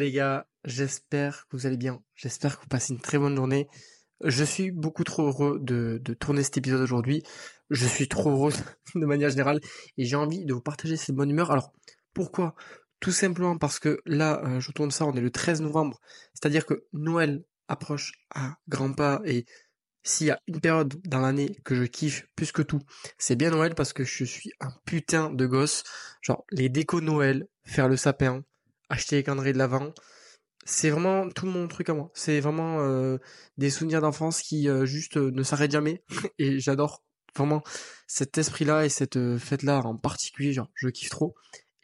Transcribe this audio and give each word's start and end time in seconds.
les 0.00 0.10
gars, 0.10 0.46
j'espère 0.64 1.46
que 1.46 1.56
vous 1.56 1.66
allez 1.66 1.76
bien, 1.76 2.02
j'espère 2.14 2.56
que 2.56 2.62
vous 2.62 2.68
passez 2.68 2.92
une 2.92 3.00
très 3.00 3.18
bonne 3.18 3.36
journée. 3.36 3.68
Je 4.24 4.44
suis 4.44 4.70
beaucoup 4.70 5.04
trop 5.04 5.26
heureux 5.26 5.58
de, 5.60 6.00
tourner 6.18 6.42
cet 6.42 6.56
épisode 6.58 6.80
aujourd'hui. 6.80 7.22
Je 7.70 7.86
suis 7.86 8.08
trop 8.08 8.30
heureux 8.30 8.52
de 8.94 9.06
manière 9.06 9.30
générale 9.30 9.60
et 9.96 10.04
j'ai 10.04 10.16
envie 10.16 10.44
de 10.44 10.52
vous 10.52 10.60
partager 10.60 10.96
cette 10.96 11.14
bonne 11.14 11.30
humeur. 11.30 11.50
Alors, 11.50 11.72
pourquoi? 12.12 12.54
Tout 12.98 13.12
simplement 13.12 13.56
parce 13.56 13.78
que 13.78 14.00
là, 14.04 14.42
euh, 14.44 14.60
je 14.60 14.72
tourne 14.72 14.90
ça, 14.90 15.06
on 15.06 15.14
est 15.14 15.20
le 15.20 15.30
13 15.30 15.62
novembre, 15.62 16.00
c'est-à-dire 16.34 16.66
que 16.66 16.84
Noël 16.92 17.44
approche 17.68 18.12
à 18.34 18.56
grands 18.68 18.92
pas 18.92 19.20
et 19.24 19.46
s'il 20.02 20.28
y 20.28 20.30
a 20.30 20.40
une 20.46 20.60
période 20.60 20.94
dans 21.04 21.20
l'année 21.20 21.60
que 21.64 21.74
je 21.74 21.84
kiffe 21.84 22.26
plus 22.34 22.52
que 22.52 22.62
tout, 22.62 22.80
c'est 23.18 23.36
bien 23.36 23.50
Noël 23.50 23.74
parce 23.74 23.92
que 23.92 24.04
je 24.04 24.24
suis 24.24 24.52
un 24.60 24.72
putain 24.86 25.30
de 25.30 25.46
gosse. 25.46 25.84
Genre, 26.22 26.44
les 26.50 26.70
décos 26.70 27.02
Noël, 27.02 27.46
faire 27.64 27.88
le 27.88 27.98
sapin, 27.98 28.42
acheter 28.90 29.16
les 29.16 29.22
calendriers 29.22 29.52
de 29.52 29.58
l'avant, 29.58 29.92
c'est 30.64 30.90
vraiment 30.90 31.28
tout 31.30 31.46
mon 31.46 31.66
truc 31.68 31.88
à 31.88 31.94
moi. 31.94 32.10
C'est 32.14 32.40
vraiment 32.40 32.80
euh, 32.80 33.18
des 33.56 33.70
souvenirs 33.70 34.00
d'enfance 34.00 34.42
qui 34.42 34.68
euh, 34.68 34.84
juste 34.84 35.16
euh, 35.16 35.30
ne 35.30 35.42
s'arrêtent 35.42 35.72
jamais. 35.72 36.04
et 36.38 36.60
j'adore 36.60 37.02
vraiment 37.34 37.62
cet 38.06 38.36
esprit-là 38.38 38.84
et 38.84 38.88
cette 38.88 39.38
fête-là 39.38 39.80
en 39.84 39.96
particulier. 39.96 40.52
Genre, 40.52 40.70
je 40.74 40.88
kiffe 40.88 41.10
trop. 41.10 41.34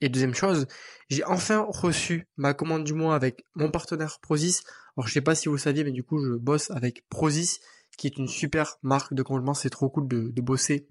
Et 0.01 0.11
deuxième 0.11 0.35
chose, 0.35 0.67
j'ai 1.09 1.25
enfin 1.25 1.65
reçu 1.71 2.29
ma 2.37 2.53
commande 2.53 2.85
du 2.85 2.93
mois 2.93 3.15
avec 3.15 3.45
mon 3.55 3.71
partenaire 3.71 4.19
Prozis. 4.21 4.61
Alors 4.97 5.09
je 5.09 5.15
sais 5.15 5.23
pas 5.23 5.35
si 5.35 5.49
vous 5.49 5.57
saviez, 5.57 5.85
mais 5.85 5.93
du 5.93 6.03
coup 6.03 6.23
je 6.23 6.35
bosse 6.35 6.71
avec 6.71 7.09
Prozis 7.09 7.61
qui 7.97 8.07
est 8.07 8.19
une 8.19 8.29
super 8.29 8.77
marque 8.83 9.15
de 9.15 9.23
congelement. 9.23 9.55
C'est 9.55 9.71
trop 9.71 9.89
cool 9.89 10.07
de, 10.07 10.31
de 10.31 10.41
bosser 10.43 10.87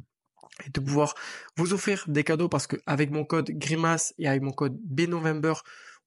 et 0.66 0.70
de 0.70 0.80
pouvoir 0.80 1.14
vous 1.58 1.74
offrir 1.74 2.04
des 2.08 2.24
cadeaux 2.24 2.50
parce 2.50 2.66
que 2.66 2.78
avec 2.86 3.12
mon 3.12 3.26
code 3.26 3.52
Grimace 3.52 4.14
et 4.18 4.28
avec 4.28 4.42
mon 4.42 4.52
code 4.52 4.78
BNovember, 4.84 5.54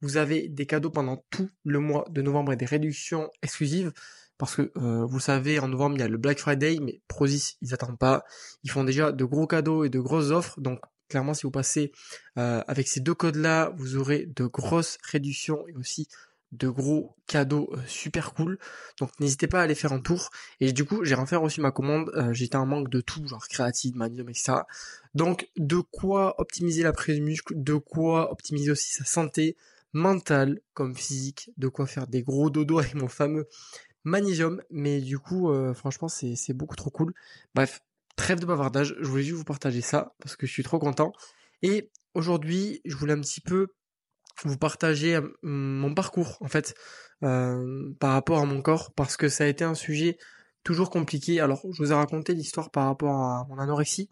vous 0.00 0.16
avez 0.16 0.48
des 0.48 0.66
cadeaux 0.66 0.90
pendant 0.90 1.24
tout 1.30 1.50
le 1.64 1.80
mois 1.80 2.04
de 2.10 2.22
novembre 2.22 2.52
et 2.52 2.56
des 2.56 2.66
réductions 2.66 3.30
exclusives. 3.42 3.92
Parce 4.38 4.54
que 4.54 4.70
euh, 4.76 5.04
vous 5.04 5.18
savez, 5.18 5.58
en 5.58 5.66
novembre, 5.66 5.96
il 5.96 6.00
y 6.00 6.04
a 6.04 6.08
le 6.08 6.16
Black 6.16 6.38
Friday, 6.38 6.78
mais 6.80 7.00
Prozis, 7.08 7.56
ils 7.60 7.74
attendent 7.74 7.98
pas. 7.98 8.24
Ils 8.62 8.70
font 8.70 8.84
déjà 8.84 9.10
de 9.10 9.24
gros 9.24 9.48
cadeaux 9.48 9.84
et 9.84 9.88
de 9.88 9.98
grosses 9.98 10.30
offres. 10.30 10.60
Donc 10.60 10.78
clairement, 11.08 11.34
si 11.34 11.42
vous 11.42 11.50
passez 11.50 11.90
euh, 12.38 12.62
avec 12.68 12.86
ces 12.86 13.00
deux 13.00 13.14
codes-là, 13.14 13.72
vous 13.76 13.96
aurez 13.96 14.26
de 14.26 14.46
grosses 14.46 14.98
réductions 15.02 15.66
et 15.66 15.74
aussi 15.74 16.06
de 16.52 16.68
gros 16.68 17.16
cadeaux 17.26 17.68
euh, 17.72 17.78
super 17.86 18.32
cool. 18.32 18.58
Donc 18.98 19.10
n'hésitez 19.20 19.48
pas 19.48 19.60
à 19.60 19.62
aller 19.64 19.74
faire 19.74 19.92
un 19.92 20.00
tour. 20.00 20.30
Et 20.60 20.72
du 20.72 20.84
coup, 20.84 21.04
j'ai 21.04 21.14
refait 21.14 21.36
aussi 21.36 21.60
ma 21.60 21.70
commande. 21.70 22.10
Euh, 22.14 22.32
j'étais 22.32 22.56
en 22.56 22.66
manque 22.66 22.88
de 22.90 23.00
tout, 23.00 23.26
genre 23.26 23.46
créatine, 23.48 23.96
magnésium, 23.96 24.28
etc. 24.28 24.52
Donc 25.14 25.48
de 25.56 25.78
quoi 25.78 26.40
optimiser 26.40 26.82
la 26.82 26.92
prise 26.92 27.18
de 27.18 27.24
muscle, 27.24 27.54
de 27.56 27.74
quoi 27.74 28.32
optimiser 28.32 28.70
aussi 28.70 28.92
sa 28.92 29.04
santé 29.04 29.56
mentale 29.98 30.60
comme 30.74 30.94
physique, 30.94 31.50
de 31.56 31.68
quoi 31.68 31.86
faire 31.86 32.06
des 32.06 32.22
gros 32.22 32.50
dodos 32.50 32.78
avec 32.78 32.94
mon 32.94 33.08
fameux 33.08 33.46
magnésium. 34.04 34.62
Mais 34.70 35.00
du 35.00 35.18
coup, 35.18 35.50
euh, 35.50 35.74
franchement, 35.74 36.08
c'est 36.08 36.52
beaucoup 36.54 36.76
trop 36.76 36.90
cool. 36.90 37.12
Bref, 37.54 37.80
trêve 38.16 38.40
de 38.40 38.46
bavardage. 38.46 38.96
Je 39.00 39.08
voulais 39.08 39.22
juste 39.22 39.36
vous 39.36 39.44
partager 39.44 39.80
ça 39.80 40.14
parce 40.20 40.36
que 40.36 40.46
je 40.46 40.52
suis 40.52 40.62
trop 40.62 40.78
content. 40.78 41.12
Et 41.62 41.90
aujourd'hui, 42.14 42.80
je 42.84 42.96
voulais 42.96 43.12
un 43.12 43.20
petit 43.20 43.40
peu 43.40 43.68
vous 44.44 44.56
partager 44.56 45.16
euh, 45.16 45.28
mon 45.42 45.94
parcours 45.94 46.38
en 46.40 46.48
fait 46.48 46.74
euh, 47.24 47.92
par 47.98 48.12
rapport 48.12 48.38
à 48.38 48.44
mon 48.44 48.62
corps 48.62 48.92
parce 48.94 49.16
que 49.16 49.28
ça 49.28 49.44
a 49.44 49.46
été 49.48 49.64
un 49.64 49.74
sujet 49.74 50.16
toujours 50.62 50.90
compliqué. 50.90 51.40
Alors 51.40 51.62
je 51.72 51.82
vous 51.82 51.90
ai 51.90 51.94
raconté 51.94 52.34
l'histoire 52.34 52.70
par 52.70 52.86
rapport 52.86 53.14
à 53.14 53.46
mon 53.48 53.58
anorexie, 53.58 54.10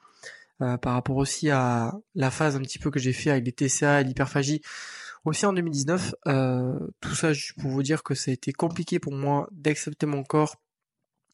par 0.59 0.95
rapport 0.95 1.17
aussi 1.17 1.51
à 1.51 1.93
la 2.15 2.31
phase 2.31 2.57
un 2.57 2.63
petit 2.63 2.79
peu 2.79 2.91
que 2.91 2.99
j'ai 2.99 3.13
fait 3.13 3.31
avec 3.31 3.45
les 3.45 3.53
TCA 3.53 4.01
et 4.01 4.05
l'hyperphagie 4.05 4.63
aussi 5.31 5.47
en 5.47 5.53
2019. 5.53 6.15
tout 7.01 7.15
ça 7.15 7.33
juste 7.33 7.59
pour 7.61 7.71
vous 7.71 7.83
dire 7.83 8.03
que 8.03 8.15
ça 8.15 8.31
a 8.31 8.35
été 8.35 8.53
compliqué 8.53 8.99
pour 8.99 9.13
moi 9.13 9.49
d'accepter 9.53 10.07
mon 10.07 10.23
corps 10.23 10.57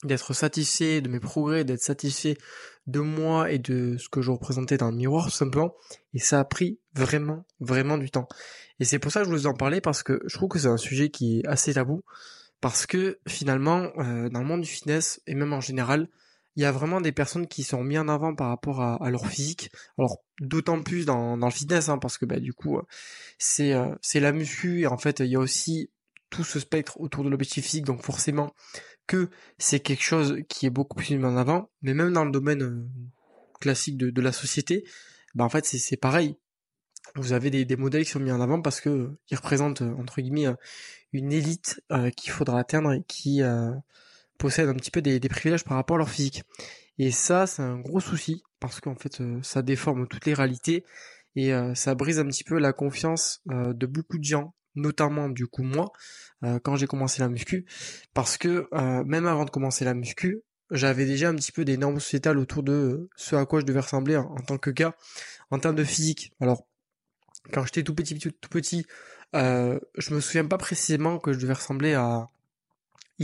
d'être 0.04 0.34
satisfait 0.34 1.00
de 1.00 1.08
mes 1.08 1.20
progrès, 1.20 1.64
d'être 1.64 1.82
satisfait 1.82 2.36
de 2.86 3.00
moi 3.00 3.50
et 3.50 3.58
de 3.58 3.96
ce 3.98 4.08
que 4.08 4.20
je 4.20 4.30
représentais 4.30 4.76
dans 4.76 4.90
le 4.90 4.96
miroir 4.96 5.26
tout 5.26 5.30
simplement. 5.30 5.74
Et 6.14 6.18
ça 6.18 6.40
a 6.40 6.44
pris 6.44 6.80
vraiment, 6.94 7.44
vraiment 7.60 7.98
du 7.98 8.10
temps. 8.10 8.26
Et 8.80 8.84
c'est 8.84 8.98
pour 8.98 9.12
ça 9.12 9.20
que 9.20 9.26
je 9.26 9.30
vous 9.30 9.46
en 9.46 9.54
parlais 9.54 9.80
parce 9.80 10.02
que 10.02 10.20
je 10.26 10.36
trouve 10.36 10.48
que 10.48 10.58
c'est 10.58 10.68
un 10.68 10.76
sujet 10.76 11.10
qui 11.10 11.40
est 11.40 11.46
assez 11.46 11.74
tabou. 11.74 12.02
Parce 12.60 12.86
que 12.86 13.18
finalement, 13.26 13.90
euh, 13.98 14.28
dans 14.28 14.40
le 14.40 14.46
monde 14.46 14.60
du 14.60 14.68
fitness 14.68 15.20
et 15.26 15.34
même 15.34 15.52
en 15.52 15.60
général, 15.60 16.08
il 16.56 16.62
y 16.62 16.66
a 16.66 16.72
vraiment 16.72 17.00
des 17.00 17.12
personnes 17.12 17.46
qui 17.46 17.62
sont 17.62 17.82
mises 17.82 17.98
en 17.98 18.08
avant 18.08 18.34
par 18.34 18.48
rapport 18.48 18.82
à, 18.82 19.10
leur 19.10 19.26
physique. 19.26 19.70
Alors 19.98 20.18
d'autant 20.40 20.82
plus 20.82 21.06
dans, 21.06 21.36
le 21.36 21.50
fitness, 21.50 21.88
hein, 21.88 21.98
parce 21.98 22.18
que 22.18 22.26
bah, 22.26 22.40
du 22.40 22.52
coup, 22.52 22.80
c'est 23.38 23.72
euh, 23.72 23.94
c'est 24.02 24.20
la 24.20 24.32
muscu 24.32 24.80
et 24.82 24.86
en 24.86 24.98
fait 24.98 25.20
il 25.20 25.26
y 25.26 25.36
a 25.36 25.38
aussi 25.38 25.90
tout 26.32 26.44
ce 26.44 26.58
spectre 26.58 27.00
autour 27.00 27.24
de 27.24 27.28
l'objectif 27.28 27.64
physique, 27.64 27.84
donc 27.84 28.02
forcément 28.02 28.54
que 29.06 29.28
c'est 29.58 29.80
quelque 29.80 30.02
chose 30.02 30.38
qui 30.48 30.66
est 30.66 30.70
beaucoup 30.70 30.96
plus 30.96 31.16
mis 31.16 31.24
en 31.24 31.36
avant, 31.36 31.70
mais 31.82 31.94
même 31.94 32.12
dans 32.12 32.24
le 32.24 32.30
domaine 32.30 32.62
euh, 32.62 32.88
classique 33.60 33.96
de, 33.96 34.20
la 34.20 34.32
société, 34.32 34.84
bah 35.34 35.44
en 35.44 35.48
fait 35.48 35.64
c'est 35.64 35.96
pareil. 35.96 36.36
Vous 37.16 37.32
avez 37.32 37.50
des, 37.50 37.64
des, 37.64 37.76
modèles 37.76 38.04
qui 38.04 38.10
sont 38.10 38.20
mis 38.20 38.32
en 38.32 38.40
avant 38.40 38.62
parce 38.62 38.80
que 38.80 39.10
ils 39.30 39.36
représentent 39.36 39.82
euh, 39.82 39.94
entre 39.98 40.20
guillemets 40.20 40.46
euh, 40.46 40.54
une 41.12 41.32
élite 41.32 41.82
qu'il 42.16 42.32
faudra 42.32 42.58
atteindre 42.58 42.92
et 42.92 43.02
qui 43.06 43.42
possède 44.42 44.68
un 44.68 44.74
petit 44.74 44.90
peu 44.90 45.00
des, 45.02 45.20
privilèges 45.28 45.64
par 45.64 45.76
rapport 45.76 45.96
à 45.96 45.98
leur 45.98 46.10
physique. 46.10 46.42
Et 46.98 47.10
ça, 47.10 47.46
c'est 47.46 47.62
un 47.62 47.78
gros 47.78 48.00
souci 48.00 48.42
parce 48.60 48.80
qu'en 48.80 48.94
fait, 48.94 49.22
ça 49.42 49.62
déforme 49.62 50.06
toutes 50.06 50.26
les 50.26 50.34
réalités 50.34 50.84
et 51.36 51.52
ça 51.74 51.94
brise 51.94 52.18
un 52.18 52.26
petit 52.26 52.44
peu 52.44 52.58
la 52.58 52.72
confiance 52.72 53.40
de 53.46 53.86
beaucoup 53.86 54.18
de 54.18 54.24
gens 54.24 54.52
notamment 54.74 55.28
du 55.28 55.46
coup 55.46 55.62
moi, 55.62 55.92
euh, 56.44 56.58
quand 56.62 56.76
j'ai 56.76 56.86
commencé 56.86 57.20
la 57.20 57.28
muscu, 57.28 57.66
parce 58.14 58.36
que 58.38 58.68
euh, 58.72 59.04
même 59.04 59.26
avant 59.26 59.44
de 59.44 59.50
commencer 59.50 59.84
la 59.84 59.94
muscu, 59.94 60.42
j'avais 60.70 61.04
déjà 61.04 61.28
un 61.28 61.34
petit 61.34 61.52
peu 61.52 61.64
des 61.64 61.76
normes 61.76 62.00
sociétales 62.00 62.38
autour 62.38 62.62
de 62.62 63.08
ce 63.16 63.36
à 63.36 63.44
quoi 63.44 63.60
je 63.60 63.66
devais 63.66 63.80
ressembler 63.80 64.16
en, 64.16 64.36
tant 64.36 64.58
que 64.58 64.70
gars, 64.70 64.94
en 65.50 65.58
termes 65.58 65.76
de 65.76 65.84
physique. 65.84 66.32
Alors, 66.40 66.66
quand 67.52 67.64
j'étais 67.64 67.82
tout 67.82 67.94
petit, 67.94 68.18
tout, 68.18 68.48
petit, 68.48 68.86
euh, 69.34 69.78
je 69.98 70.14
me 70.14 70.20
souviens 70.20 70.46
pas 70.46 70.58
précisément 70.58 71.18
que 71.18 71.32
je 71.32 71.38
devais 71.38 71.52
ressembler 71.52 71.94
à 71.94 72.28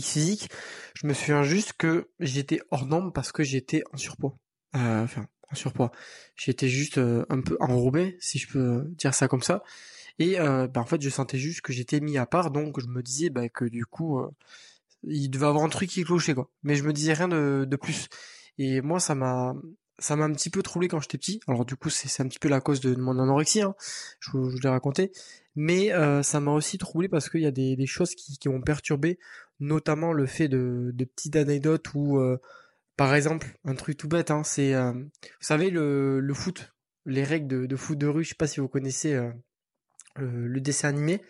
Physique. 0.07 0.51
Je 0.95 1.07
me 1.07 1.15
souviens 1.15 1.43
juste 1.43 1.75
que 1.75 2.09
j'étais 2.21 2.61
hors 2.71 2.87
norme 2.87 3.13
parce 3.13 3.33
que 3.33 3.43
j'étais 3.43 3.83
en 3.93 3.97
surpoids. 3.97 4.37
Euh, 4.77 5.05
enfin, 5.05 5.27
en 5.51 5.55
surpoids. 5.55 5.93
J'étais 6.37 6.69
juste 6.69 6.99
un 6.99 7.41
peu 7.41 7.57
enrobé, 7.61 8.17
si 8.21 8.39
je 8.39 8.49
peux 8.49 8.85
dire 8.97 9.15
ça 9.15 9.29
comme 9.29 9.43
ça. 9.43 9.63
Et 10.19 10.41
euh, 10.41 10.67
bah, 10.67 10.81
en 10.81 10.85
fait, 10.85 11.01
je 11.01 11.09
sentais 11.09 11.39
juste 11.39 11.61
que 11.61 11.73
j'étais 11.73 12.01
mis 12.01 12.19
à 12.19 12.27
part, 12.27 12.51
donc 12.51 12.81
je 12.81 12.87
me 12.87 13.03
disais 13.03 13.31
bah, 13.31 13.49
que 13.49 13.65
du 13.65 13.87
coup, 13.87 14.19
euh, 14.19 14.31
il 15.05 15.29
devait 15.31 15.47
avoir 15.47 15.65
un 15.65 15.69
truc 15.69 15.91
qui 15.91 16.05
clochait 16.05 16.35
quoi. 16.35 16.51
Mais 16.63 16.75
je 16.75 16.85
me 16.85 16.93
disais 16.93 17.13
rien 17.13 17.29
de, 17.29 17.67
de 17.69 17.77
plus. 17.77 18.09
Et 18.59 18.81
moi, 18.81 19.01
ça 19.01 19.15
m'a 19.15 19.55
ça 19.99 20.17
m'a 20.17 20.25
un 20.25 20.33
petit 20.33 20.51
peu 20.51 20.63
troublé 20.63 20.89
quand 20.89 21.01
j'étais 21.01 21.19
petit. 21.19 21.41
Alors 21.49 21.65
du 21.65 21.77
coup, 21.77 21.91
c'est 21.91 22.23
un 22.23 22.29
petit 22.29 22.39
peu 22.39 22.49
la 22.49 22.61
cause 22.61 22.81
de 22.81 22.95
mon 22.95 23.19
anorexie, 23.19 23.63
hein. 23.63 23.75
je, 24.21 24.31
vous 24.33 24.59
l'ai 24.63 24.69
raconté. 24.69 25.13
Mais 25.57 25.93
euh, 25.93 26.23
ça 26.23 26.41
m'a 26.41 26.53
aussi 26.53 26.79
troublé 26.79 27.09
parce 27.09 27.29
qu'il 27.29 27.41
y 27.41 27.47
a 27.47 27.51
des, 27.51 27.77
des 27.77 27.87
choses 27.87 28.15
qui, 28.15 28.39
qui 28.39 28.49
m'ont 28.49 28.61
perturbé, 28.61 29.19
notamment 29.61 30.13
le 30.13 30.27
fait 30.27 30.49
de, 30.49 30.91
de 30.95 31.05
petites 31.05 31.37
anecdotes 31.37 31.93
où, 31.95 32.19
euh, 32.19 32.39
par 32.97 33.15
exemple, 33.15 33.59
un 33.65 33.75
truc 33.75 33.97
tout 33.97 34.09
bête, 34.09 34.31
hein, 34.31 34.45
c'est, 34.45 34.75
euh, 34.75 34.93
vous 34.93 35.09
savez, 35.41 35.71
le, 35.71 36.21
le 36.21 36.35
foot, 36.35 36.73
les 37.07 37.25
règles 37.25 37.49
de, 37.49 37.67
de 37.67 37.77
foot 37.77 37.99
de 37.99 38.07
rue, 38.07 38.25
je 38.25 38.31
sais 38.31 38.35
pas 38.37 38.47
si 38.47 38.61
vous 38.61 38.69
connaissez 38.69 39.15
euh, 39.15 39.33
le 40.17 40.61
dessin 40.61 40.89
animé. 40.89 41.23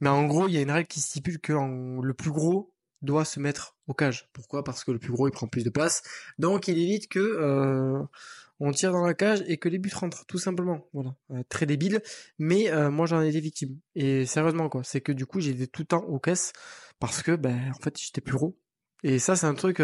Mais 0.00 0.08
en 0.08 0.26
gros, 0.26 0.48
il 0.48 0.54
y 0.54 0.58
a 0.58 0.60
une 0.60 0.70
règle 0.70 0.88
qui 0.88 1.00
stipule 1.00 1.38
que 1.40 1.52
le 1.52 2.14
plus 2.14 2.30
gros 2.30 2.72
doit 3.02 3.24
se 3.24 3.40
mettre 3.40 3.76
au 3.86 3.94
cage. 3.94 4.28
Pourquoi? 4.32 4.64
Parce 4.64 4.84
que 4.84 4.90
le 4.90 4.98
plus 4.98 5.12
gros 5.12 5.28
il 5.28 5.32
prend 5.32 5.46
plus 5.46 5.64
de 5.64 5.70
place. 5.70 6.02
Donc 6.38 6.68
il 6.68 6.78
évite 6.78 7.08
que 7.08 7.18
euh, 7.18 8.02
on 8.60 8.72
tire 8.72 8.92
dans 8.92 9.04
la 9.04 9.14
cage 9.14 9.42
et 9.46 9.56
que 9.56 9.68
les 9.68 9.78
buts 9.78 9.90
rentrent 9.94 10.26
tout 10.26 10.38
simplement. 10.38 10.86
Voilà, 10.92 11.14
euh, 11.30 11.42
très 11.48 11.66
débile. 11.66 12.02
Mais 12.38 12.70
moi 12.90 13.06
j'en 13.06 13.22
ai 13.22 13.28
été 13.28 13.40
victime. 13.40 13.78
Et 13.94 14.26
sérieusement 14.26 14.68
quoi, 14.68 14.84
c'est 14.84 15.00
que 15.00 15.12
du 15.12 15.26
coup 15.26 15.40
j'étais 15.40 15.66
tout 15.66 15.82
le 15.82 15.86
temps 15.86 16.04
aux 16.04 16.18
caisses 16.18 16.52
parce 16.98 17.22
que 17.22 17.36
ben 17.36 17.72
en 17.76 17.82
fait 17.82 17.98
j'étais 17.98 18.20
plus 18.20 18.34
gros. 18.34 18.56
Et 19.02 19.18
ça 19.18 19.36
c'est 19.36 19.46
un 19.46 19.54
truc 19.54 19.80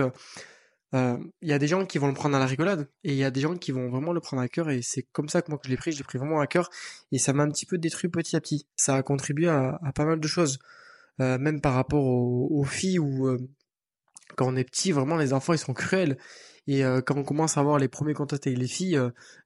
euh, 0.95 1.19
il 1.43 1.49
y 1.49 1.53
a 1.53 1.59
des 1.59 1.67
gens 1.67 1.85
qui 1.85 1.99
vont 1.99 2.07
le 2.07 2.15
prendre 2.15 2.37
à 2.37 2.39
la 2.39 2.47
rigolade 2.47 2.89
et 3.03 3.11
il 3.11 3.17
y 3.17 3.25
a 3.25 3.31
des 3.31 3.41
gens 3.41 3.57
qui 3.57 3.73
vont 3.73 3.89
vraiment 3.89 4.13
le 4.13 4.21
prendre 4.21 4.43
à 4.43 4.49
cœur 4.49 4.71
et 4.71 4.83
c'est 4.83 5.03
comme 5.03 5.29
ça 5.29 5.43
que 5.43 5.51
moi 5.51 5.59
que 5.59 5.67
je 5.67 5.71
l'ai 5.71 5.77
pris, 5.77 5.91
je 5.93 5.99
l'ai 5.99 6.05
pris 6.05 6.19
vraiment 6.19 6.41
à 6.41 6.47
cœur 6.47 6.71
et 7.11 7.19
ça 7.19 7.33
m'a 7.33 7.43
un 7.43 7.51
petit 7.51 7.67
peu 7.67 7.77
détruit 7.77 8.09
petit 8.09 8.37
à 8.37 8.41
petit. 8.41 8.67
Ça 8.77 8.95
a 8.95 9.03
contribué 9.03 9.49
à, 9.49 9.81
pas 9.95 10.05
mal 10.05 10.21
de 10.21 10.29
choses, 10.29 10.59
euh, 11.21 11.39
même 11.39 11.61
par 11.61 11.75
rapport 11.75 12.05
aux, 12.05 12.65
filles 12.65 12.99
où 12.99 13.27
euh, 13.27 13.39
quand 14.37 14.47
on 14.47 14.57
est 14.57 14.65
petit, 14.65 14.93
vraiment 14.93 15.17
les 15.17 15.33
enfants 15.33 15.53
ils 15.53 15.59
sont 15.59 15.75
cruels 15.75 16.19
et 16.69 16.83
quand 17.07 17.17
on 17.17 17.23
commence 17.23 17.57
à 17.57 17.61
avoir 17.61 17.79
les 17.79 17.87
premiers 17.87 18.13
contacts 18.13 18.49
avec 18.49 18.59
les 18.59 18.67
filles, 18.67 19.01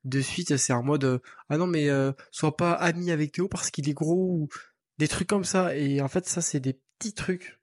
de 0.04 0.20
suite 0.22 0.56
c'est 0.56 0.72
en 0.72 0.82
mode 0.82 1.20
ah 1.50 1.58
non 1.58 1.66
mais 1.66 1.88
sois 2.30 2.56
pas 2.56 2.72
ami 2.72 3.10
avec 3.10 3.32
Théo 3.32 3.46
parce 3.46 3.70
qu'il 3.70 3.90
est 3.90 3.92
gros 3.92 4.38
ou 4.38 4.48
des 4.96 5.06
trucs 5.06 5.28
comme 5.28 5.44
ça 5.44 5.76
et 5.76 6.00
en 6.00 6.08
fait 6.08 6.26
ça 6.26 6.40
c'est 6.40 6.60
des 6.60 6.80
petits 6.98 7.12
trucs 7.12 7.60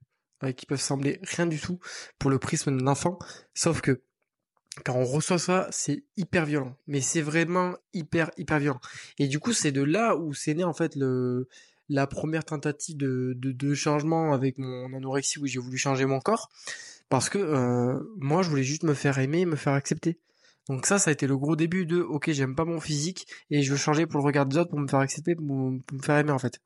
qui 0.56 0.66
peuvent 0.66 0.80
sembler 0.80 1.20
rien 1.24 1.48
du 1.48 1.60
tout 1.60 1.80
pour 2.20 2.30
le 2.30 2.38
prisme 2.38 2.78
d'un 2.78 2.88
enfant, 2.88 3.18
sauf 3.54 3.82
que 3.82 4.04
quand 4.86 4.96
on 4.96 5.06
reçoit 5.06 5.40
ça, 5.40 5.68
c'est 5.72 6.04
hyper 6.18 6.46
violent. 6.46 6.76
Mais 6.86 7.02
c'est 7.02 7.22
vraiment 7.22 7.76
hyper, 7.94 8.32
hyper 8.38 8.60
violent. 8.60 8.80
Et 9.18 9.28
du 9.28 9.40
coup, 9.40 9.54
c'est 9.54 9.72
de 9.72 9.82
là 9.82 10.16
où 10.16 10.34
c'est 10.34 10.54
né, 10.54 10.64
en 10.64 10.74
fait, 10.74 10.96
le, 10.96 11.48
la 11.90 12.08
première 12.08 12.46
tentative 12.46 12.98
de, 12.98 13.34
de, 13.36 13.74
changement 13.74 14.34
avec 14.34 14.58
mon 14.58 14.94
anorexie 14.94 15.40
où 15.40 15.46
j'ai 15.46 15.60
voulu 15.60 15.78
changer 15.78 16.06
mon 16.06 16.20
corps 16.20 16.50
parce 17.10 17.30
que 17.30 17.38
euh, 17.38 18.00
moi 18.18 18.42
je 18.42 18.50
voulais 18.50 18.64
juste 18.64 18.84
me 18.84 18.94
faire 18.94 19.20
aimer, 19.20 19.46
me 19.46 19.56
faire 19.56 19.74
accepter. 19.74 20.20
Donc 20.68 20.86
ça, 20.86 21.00
ça 21.00 21.12
a 21.12 21.14
été 21.14 21.28
le 21.28 21.38
gros 21.38 21.56
début 21.56 21.86
de 21.86 22.02
ok, 22.02 22.32
j'aime 22.32 22.56
pas 22.56 22.66
mon 22.66 22.82
physique 22.82 23.26
et 23.50 23.62
je 23.62 23.72
veux 23.72 23.78
changer 23.78 24.06
pour 24.06 24.20
le 24.20 24.26
regard 24.26 24.46
des 24.46 24.58
autres 24.58 24.70
pour 24.70 24.80
me 24.80 24.88
faire 24.88 25.00
accepter, 25.00 25.36
pour, 25.36 25.46
me 25.46 25.82
faire 26.02 26.18
aimer 26.18 26.32
en 26.32 26.40
fait. 26.40 26.60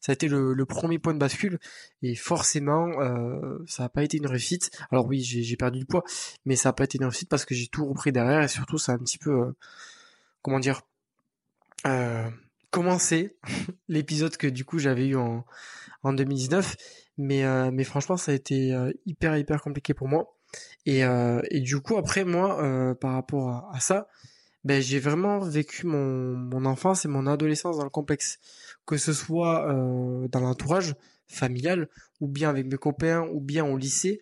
Ça 0.00 0.10
a 0.10 0.14
été 0.14 0.26
le, 0.26 0.64
premier 0.64 0.98
point 0.98 1.12
de 1.14 1.18
bascule 1.18 1.60
et 2.02 2.16
forcément, 2.16 2.88
euh, 3.00 3.58
ça 3.66 3.84
n'a 3.84 3.88
pas 3.88 4.02
été 4.02 4.16
une 4.16 4.26
réussite. 4.26 4.70
Alors 4.90 5.06
oui, 5.06 5.20
j'ai 5.20 5.56
perdu 5.56 5.80
du 5.80 5.86
poids, 5.86 6.02
mais 6.44 6.56
ça 6.56 6.70
n'a 6.70 6.72
pas 6.72 6.84
été 6.84 6.98
une 6.98 7.04
réussite 7.04 7.28
parce 7.28 7.44
que 7.44 7.54
j'ai 7.54 7.68
tout 7.68 7.86
repris 7.86 8.10
derrière 8.10 8.42
et 8.42 8.48
surtout, 8.48 8.78
ça 8.78 8.92
a 8.92 8.94
un 8.96 8.98
petit 8.98 9.18
peu, 9.18 9.30
euh, 9.30 9.52
comment 10.40 10.58
dire, 10.58 10.82
commencé 12.72 13.36
l'épisode 13.88 14.36
que 14.36 14.48
du 14.48 14.64
coup 14.64 14.80
j'avais 14.80 15.06
eu 15.06 15.16
en, 15.16 15.44
en 16.02 16.12
2019. 16.12 16.76
Mais, 17.18 17.44
euh, 17.44 17.70
mais 17.70 17.84
franchement, 17.84 18.16
ça 18.16 18.32
a 18.32 18.34
été 18.34 18.74
hyper 19.06 19.36
hyper 19.36 19.62
compliqué 19.62 19.94
pour 19.94 20.08
moi. 20.08 20.34
Et, 20.86 21.04
euh, 21.04 21.40
et 21.50 21.60
du 21.60 21.80
coup, 21.80 21.96
après, 21.96 22.24
moi, 22.24 22.62
euh, 22.62 22.94
par 22.94 23.12
rapport 23.12 23.70
à, 23.72 23.80
ça, 23.80 24.08
ben, 24.64 24.80
j'ai 24.80 24.98
vraiment 24.98 25.38
vécu 25.40 25.86
mon, 25.86 26.64
enfance 26.64 27.04
et 27.04 27.08
mon 27.08 27.26
adolescence 27.26 27.78
dans 27.78 27.84
le 27.84 27.90
complexe. 27.90 28.38
Que 28.86 28.96
ce 28.96 29.12
soit 29.12 29.68
euh, 29.68 30.28
dans 30.28 30.40
l'entourage 30.40 30.94
familial, 31.28 31.88
ou 32.20 32.28
bien 32.28 32.50
avec 32.50 32.66
mes 32.66 32.76
copains, 32.76 33.26
ou 33.32 33.40
bien 33.40 33.64
au 33.64 33.76
lycée, 33.78 34.20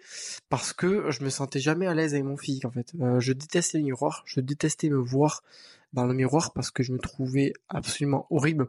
parce 0.48 0.72
que 0.72 1.10
je 1.10 1.24
me 1.24 1.30
sentais 1.30 1.58
jamais 1.58 1.86
à 1.86 1.94
l'aise 1.94 2.12
avec 2.12 2.24
mon 2.24 2.36
physique, 2.36 2.66
en 2.66 2.70
fait. 2.70 2.92
Euh, 3.00 3.20
je 3.20 3.32
détestais 3.32 3.78
les 3.78 3.84
miroirs, 3.84 4.22
je 4.26 4.40
détestais 4.40 4.90
me 4.90 4.98
voir 4.98 5.42
dans 5.92 6.06
le 6.06 6.14
miroir 6.14 6.52
parce 6.52 6.70
que 6.70 6.82
je 6.82 6.92
me 6.92 6.98
trouvais 6.98 7.52
absolument 7.68 8.26
horrible. 8.30 8.68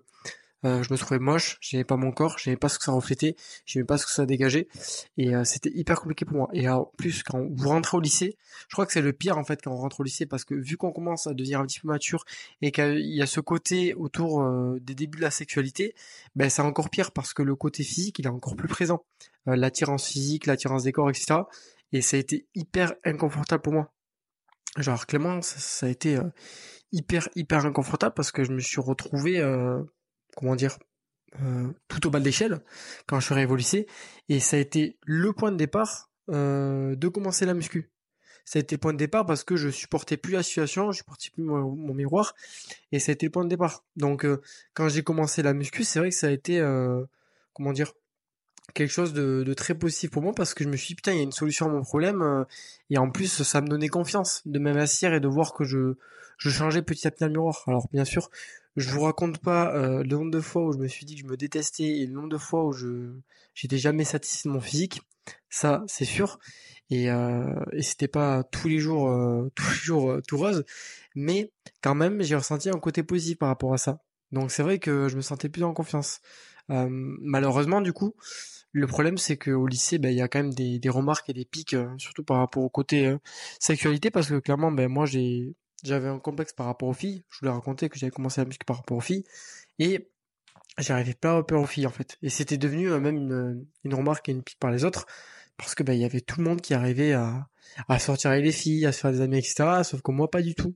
Euh, 0.63 0.83
je 0.83 0.93
me 0.93 0.97
trouvais 0.97 1.19
moche, 1.19 1.57
j'aimais 1.59 1.83
pas 1.83 1.97
mon 1.97 2.11
corps, 2.11 2.37
j'aimais 2.37 2.57
pas 2.57 2.69
ce 2.69 2.77
que 2.77 2.83
ça 2.83 2.91
reflétait, 2.91 3.35
j'aimais 3.65 3.85
pas 3.85 3.97
ce 3.97 4.05
que 4.05 4.11
ça 4.11 4.27
dégageait, 4.27 4.67
et 5.17 5.33
euh, 5.35 5.43
c'était 5.43 5.71
hyper 5.73 5.99
compliqué 5.99 6.23
pour 6.23 6.37
moi. 6.37 6.49
Et 6.53 6.69
en 6.69 6.85
plus, 6.97 7.23
quand 7.23 7.43
vous 7.51 7.69
rentrez 7.69 7.97
au 7.97 7.99
lycée, 7.99 8.37
je 8.69 8.73
crois 8.73 8.85
que 8.85 8.93
c'est 8.93 9.01
le 9.01 9.11
pire 9.11 9.39
en 9.39 9.43
fait 9.43 9.59
quand 9.63 9.71
on 9.71 9.77
rentre 9.77 10.01
au 10.01 10.03
lycée, 10.03 10.27
parce 10.27 10.45
que 10.45 10.53
vu 10.53 10.77
qu'on 10.77 10.91
commence 10.91 11.25
à 11.25 11.33
devenir 11.33 11.59
un 11.59 11.65
petit 11.65 11.79
peu 11.79 11.87
mature 11.87 12.25
et 12.61 12.71
qu'il 12.71 12.99
y 12.99 13.23
a 13.23 13.25
ce 13.25 13.39
côté 13.39 13.95
autour 13.95 14.43
euh, 14.43 14.77
des 14.81 14.93
débuts 14.93 15.17
de 15.17 15.23
la 15.23 15.31
sexualité, 15.31 15.95
ben 16.35 16.47
c'est 16.49 16.61
encore 16.61 16.91
pire 16.91 17.11
parce 17.11 17.33
que 17.33 17.41
le 17.41 17.55
côté 17.55 17.83
physique 17.83 18.19
il 18.19 18.25
est 18.27 18.29
encore 18.29 18.55
plus 18.55 18.67
présent, 18.67 19.03
l'attirance 19.47 20.07
physique, 20.07 20.45
l'attirance 20.45 20.83
des 20.83 20.91
corps, 20.91 21.09
etc. 21.09 21.39
Et 21.91 22.01
ça 22.01 22.17
a 22.17 22.19
été 22.19 22.45
hyper 22.53 22.93
inconfortable 23.03 23.63
pour 23.63 23.73
moi. 23.73 23.91
Genre 24.77 25.07
clairement, 25.07 25.41
ça, 25.41 25.59
ça 25.59 25.85
a 25.87 25.89
été 25.89 26.19
hyper 26.91 27.29
hyper 27.35 27.65
inconfortable 27.65 28.13
parce 28.15 28.31
que 28.31 28.43
je 28.43 28.51
me 28.51 28.59
suis 28.59 28.81
retrouvé 28.81 29.41
comment 30.35 30.55
dire, 30.55 30.77
euh, 31.41 31.71
tout 31.87 32.05
au 32.07 32.09
bas 32.09 32.19
de 32.19 32.25
l'échelle 32.25 32.61
quand 33.07 33.19
je 33.19 33.33
suis. 33.63 33.85
Et 34.29 34.39
ça 34.39 34.57
a 34.57 34.59
été 34.59 34.97
le 35.03 35.33
point 35.33 35.51
de 35.51 35.57
départ 35.57 36.11
euh, 36.29 36.95
de 36.95 37.07
commencer 37.07 37.45
la 37.45 37.53
muscu. 37.53 37.91
Ça 38.43 38.59
a 38.59 38.61
été 38.61 38.75
le 38.75 38.79
point 38.79 38.93
de 38.93 38.97
départ 38.97 39.25
parce 39.25 39.43
que 39.43 39.55
je 39.55 39.69
supportais 39.69 40.17
plus 40.17 40.33
la 40.33 40.43
situation, 40.43 40.91
je 40.91 40.97
supportais 40.97 41.29
plus 41.29 41.43
mon, 41.43 41.93
miroir, 41.93 42.33
et 42.91 42.99
ça 42.99 43.11
a 43.11 43.13
été 43.13 43.27
le 43.27 43.31
point 43.31 43.43
de 43.43 43.49
départ. 43.49 43.85
Donc 43.95 44.25
euh, 44.25 44.41
quand 44.73 44.89
j'ai 44.89 45.03
commencé 45.03 45.43
la 45.43 45.53
muscu, 45.53 45.83
c'est 45.83 45.99
vrai 45.99 46.09
que 46.09 46.15
ça 46.15 46.27
a 46.27 46.31
été, 46.31 46.59
comment 47.53 47.71
dire, 47.71 47.93
quelque 48.73 48.91
chose 48.91 49.13
de, 49.13 49.43
de, 49.43 49.53
très 49.53 49.75
positif 49.75 50.11
pour 50.11 50.21
moi 50.21 50.33
parce 50.35 50.53
que 50.53 50.63
je 50.63 50.69
me 50.69 50.77
suis 50.77 50.89
dit 50.89 50.95
putain 50.95 51.13
il 51.13 51.17
y 51.17 51.19
a 51.21 51.23
une 51.23 51.31
solution 51.31 51.67
à 51.67 51.69
mon 51.69 51.83
problème 51.83 52.45
et 52.89 52.97
en 52.97 53.09
plus 53.09 53.43
ça 53.43 53.61
me 53.61 53.67
donnait 53.67 53.87
confiance 53.87 54.41
de 54.45 54.59
m'investir 54.59 55.13
et 55.13 55.19
de 55.19 55.27
voir 55.27 55.53
que 55.53 55.63
je 55.63 55.95
je 56.37 56.49
changeais 56.49 56.81
petit 56.81 57.07
à 57.07 57.11
petit 57.11 57.23
le 57.23 57.29
miroir. 57.29 57.63
Alors 57.67 57.87
bien 57.93 58.05
sûr 58.05 58.29
je 58.75 58.89
vous 58.89 59.01
raconte 59.01 59.39
pas 59.39 59.73
euh, 59.75 60.03
le 60.03 60.09
nombre 60.09 60.31
de 60.31 60.39
fois 60.39 60.63
où 60.63 60.73
je 60.73 60.77
me 60.77 60.87
suis 60.87 61.05
dit 61.05 61.15
que 61.15 61.21
je 61.21 61.27
me 61.27 61.37
détestais 61.37 61.83
et 61.83 62.05
le 62.05 62.13
nombre 62.13 62.29
de 62.29 62.37
fois 62.37 62.65
où 62.65 62.71
je 62.71 63.11
j'étais 63.53 63.77
jamais 63.77 64.03
satisfait 64.03 64.49
de 64.49 64.53
mon 64.53 64.61
physique. 64.61 65.01
Ça, 65.49 65.83
c'est 65.87 66.05
sûr. 66.05 66.39
Et, 66.89 67.09
euh, 67.09 67.45
et 67.71 67.81
c'était 67.81 68.07
pas 68.07 68.43
tous 68.43 68.67
les 68.67 68.79
jours, 68.79 69.09
euh, 69.09 69.49
tous 69.55 69.69
les 69.69 69.75
jours 69.75 70.11
euh, 70.11 70.21
tout 70.27 70.37
rose, 70.37 70.65
mais 71.15 71.51
quand 71.81 71.95
même, 71.95 72.21
j'ai 72.21 72.35
ressenti 72.35 72.69
un 72.69 72.79
côté 72.79 73.03
positif 73.03 73.37
par 73.39 73.49
rapport 73.49 73.73
à 73.73 73.77
ça. 73.77 73.99
Donc 74.31 74.51
c'est 74.51 74.63
vrai 74.63 74.79
que 74.79 75.07
je 75.09 75.15
me 75.15 75.21
sentais 75.21 75.49
plus 75.49 75.63
en 75.63 75.73
confiance. 75.73 76.21
Euh, 76.69 76.87
malheureusement, 76.89 77.81
du 77.81 77.93
coup, 77.93 78.13
le 78.71 78.87
problème 78.87 79.17
c'est 79.17 79.37
qu'au 79.37 79.67
lycée, 79.67 79.97
ben 79.97 80.09
il 80.09 80.17
y 80.17 80.21
a 80.21 80.27
quand 80.27 80.39
même 80.39 80.53
des, 80.53 80.79
des 80.79 80.89
remarques 80.89 81.29
et 81.29 81.33
des 81.33 81.45
pics, 81.45 81.75
surtout 81.97 82.23
par 82.23 82.37
rapport 82.37 82.63
au 82.63 82.69
côté 82.69 83.15
sexualité, 83.59 84.11
parce 84.11 84.29
que 84.29 84.39
clairement, 84.39 84.71
ben 84.71 84.87
moi 84.87 85.05
j'ai 85.05 85.55
j'avais 85.83 86.07
un 86.07 86.19
complexe 86.19 86.53
par 86.53 86.67
rapport 86.67 86.89
aux 86.89 86.93
filles. 86.93 87.23
Je 87.29 87.39
voulais 87.39 87.51
raconter 87.51 87.89
que 87.89 87.97
j'avais 87.97 88.11
commencé 88.11 88.41
la 88.41 88.45
musique 88.45 88.65
par 88.65 88.77
rapport 88.77 88.97
aux 88.97 89.01
filles. 89.01 89.23
Et 89.79 90.09
j'arrivais 90.77 91.13
pas 91.13 91.37
à 91.37 91.43
peur 91.43 91.61
aux 91.61 91.65
filles, 91.65 91.87
en 91.87 91.91
fait. 91.91 92.17
Et 92.21 92.29
c'était 92.29 92.57
devenu 92.57 92.91
euh, 92.91 92.99
même 92.99 93.17
une, 93.17 93.65
une 93.83 93.93
remarque 93.93 94.29
et 94.29 94.31
une 94.31 94.43
pique 94.43 94.59
par 94.59 94.71
les 94.71 94.85
autres. 94.85 95.05
Parce 95.57 95.75
que, 95.75 95.83
bah, 95.83 95.93
il 95.93 96.01
y 96.01 96.05
avait 96.05 96.21
tout 96.21 96.39
le 96.39 96.47
monde 96.47 96.61
qui 96.61 96.73
arrivait 96.73 97.13
à, 97.13 97.47
à 97.87 97.99
sortir 97.99 98.31
avec 98.31 98.45
les 98.45 98.51
filles, 98.51 98.85
à 98.85 98.91
se 98.91 98.99
faire 98.99 99.11
des 99.11 99.21
amis, 99.21 99.37
etc. 99.37 99.83
Sauf 99.83 100.01
que 100.01 100.11
moi, 100.11 100.29
pas 100.29 100.41
du 100.41 100.55
tout. 100.55 100.75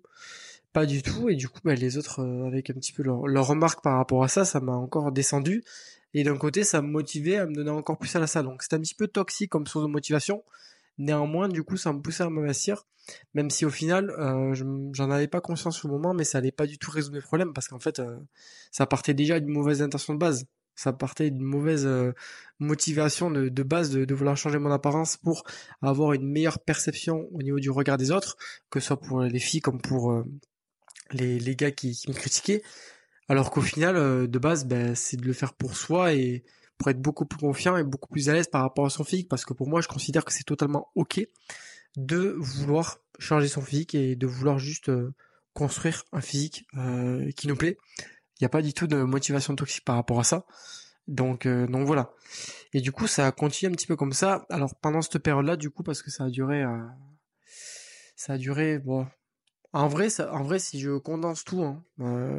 Pas 0.73 0.85
du 0.85 1.01
tout. 1.01 1.29
Et 1.29 1.35
du 1.35 1.47
coup, 1.49 1.59
bah, 1.63 1.75
les 1.75 1.97
autres, 1.97 2.21
euh, 2.21 2.47
avec 2.47 2.69
un 2.69 2.73
petit 2.73 2.93
peu 2.93 3.03
leur, 3.03 3.27
leur 3.27 3.47
remarque 3.47 3.83
par 3.83 3.97
rapport 3.97 4.23
à 4.23 4.27
ça, 4.27 4.45
ça 4.45 4.59
m'a 4.59 4.73
encore 4.73 5.11
descendu. 5.11 5.63
Et 6.15 6.23
d'un 6.23 6.37
côté, 6.37 6.63
ça 6.63 6.81
me 6.81 6.87
motivait 6.87 7.35
à 7.35 7.45
me 7.45 7.53
donner 7.53 7.71
encore 7.71 7.97
plus 7.97 8.15
à 8.15 8.19
la 8.19 8.25
salle. 8.25 8.45
Donc, 8.45 8.63
c'était 8.63 8.77
un 8.77 8.79
petit 8.79 8.95
peu 8.95 9.07
toxique 9.07 9.49
comme 9.49 9.67
source 9.67 9.85
de 9.85 9.91
motivation. 9.91 10.45
Néanmoins, 10.97 11.49
du 11.49 11.61
coup, 11.61 11.75
ça 11.75 11.91
me 11.91 12.01
poussait 12.01 12.23
à 12.23 12.29
m'investir, 12.29 12.87
même 13.33 13.49
si 13.49 13.65
au 13.65 13.69
final, 13.69 14.11
euh, 14.11 14.55
j'en 14.93 15.11
avais 15.11 15.27
pas 15.27 15.41
conscience 15.41 15.83
au 15.83 15.89
moment, 15.89 16.13
mais 16.13 16.23
ça 16.23 16.37
allait 16.37 16.53
pas 16.53 16.67
du 16.67 16.77
tout 16.77 16.89
résoudre 16.89 17.17
mes 17.17 17.21
problèmes 17.21 17.51
parce 17.51 17.67
qu'en 17.67 17.81
fait, 17.81 17.99
euh, 17.99 18.17
ça 18.71 18.85
partait 18.85 19.13
déjà 19.13 19.41
d'une 19.41 19.51
mauvaise 19.51 19.81
intention 19.81 20.13
de 20.13 20.19
base. 20.19 20.45
Ça 20.75 20.93
partait 20.93 21.31
d'une 21.31 21.43
mauvaise 21.43 21.85
euh, 21.85 22.13
motivation 22.59 23.29
de, 23.29 23.63
base 23.63 23.91
de, 23.91 24.15
vouloir 24.15 24.37
changer 24.37 24.57
mon 24.57 24.71
apparence 24.71 25.17
pour 25.17 25.43
avoir 25.81 26.13
une 26.13 26.31
meilleure 26.31 26.59
perception 26.59 27.27
au 27.33 27.41
niveau 27.41 27.59
du 27.59 27.69
regard 27.69 27.97
des 27.97 28.11
autres, 28.11 28.37
que 28.69 28.79
ce 28.79 28.87
soit 28.87 29.01
pour 29.01 29.19
les 29.21 29.39
filles 29.39 29.61
comme 29.61 29.81
pour 29.81 30.23
les, 31.11 31.39
les 31.39 31.55
gars 31.57 31.71
qui 31.71 32.01
me 32.07 32.13
critiquaient. 32.13 32.61
Alors 33.27 33.51
qu'au 33.51 33.61
final, 33.61 34.27
de 34.27 34.39
base, 34.39 34.65
ben, 34.65 34.95
c'est 34.95 35.17
de 35.17 35.25
le 35.25 35.33
faire 35.33 35.53
pour 35.53 35.75
soi 35.77 36.13
et 36.13 36.43
pour 36.77 36.89
être 36.89 37.01
beaucoup 37.01 37.25
plus 37.25 37.39
confiant 37.39 37.77
et 37.77 37.83
beaucoup 37.83 38.09
plus 38.09 38.29
à 38.29 38.33
l'aise 38.33 38.47
par 38.47 38.61
rapport 38.61 38.85
à 38.85 38.89
son 38.89 39.03
physique 39.03 39.29
parce 39.29 39.45
que 39.45 39.53
pour 39.53 39.67
moi 39.67 39.81
je 39.81 39.87
considère 39.87 40.25
que 40.25 40.33
c'est 40.33 40.43
totalement 40.43 40.91
ok 40.95 41.21
de 41.95 42.35
vouloir 42.37 42.99
changer 43.19 43.47
son 43.47 43.61
physique 43.61 43.95
et 43.95 44.15
de 44.15 44.27
vouloir 44.27 44.59
juste 44.59 44.89
euh, 44.89 45.13
construire 45.53 46.03
un 46.11 46.19
physique 46.19 46.67
euh, 46.77 47.31
qui 47.31 47.47
nous 47.47 47.55
plaît. 47.55 47.77
Il 47.97 48.43
n'y 48.43 48.45
a 48.45 48.49
pas 48.49 48.61
du 48.61 48.73
tout 48.73 48.87
de 48.87 48.97
motivation 48.97 49.55
toxique 49.55 49.85
par 49.85 49.95
rapport 49.95 50.19
à 50.19 50.25
ça. 50.25 50.45
Donc 51.07 51.45
euh, 51.45 51.67
donc 51.67 51.87
voilà. 51.87 52.11
Et 52.73 52.81
du 52.81 52.91
coup 52.91 53.07
ça 53.07 53.27
a 53.27 53.31
continué 53.31 53.71
un 53.71 53.75
petit 53.75 53.87
peu 53.87 53.95
comme 53.95 54.11
ça. 54.11 54.45
Alors 54.49 54.75
pendant 54.75 55.01
cette 55.01 55.19
période-là 55.19 55.55
du 55.55 55.69
coup 55.69 55.83
parce 55.83 56.01
que 56.01 56.11
ça 56.11 56.25
a 56.25 56.29
duré 56.29 56.65
ça 58.17 58.33
a 58.33 58.37
duré 58.37 58.79
bon 58.79 59.07
en 59.75 59.87
vrai 59.87 60.09
ça 60.09 60.33
en 60.33 60.43
vrai 60.43 60.59
si 60.59 60.79
je 60.79 60.97
condense 60.97 61.43
tout 61.43 61.63
hein, 61.63 61.83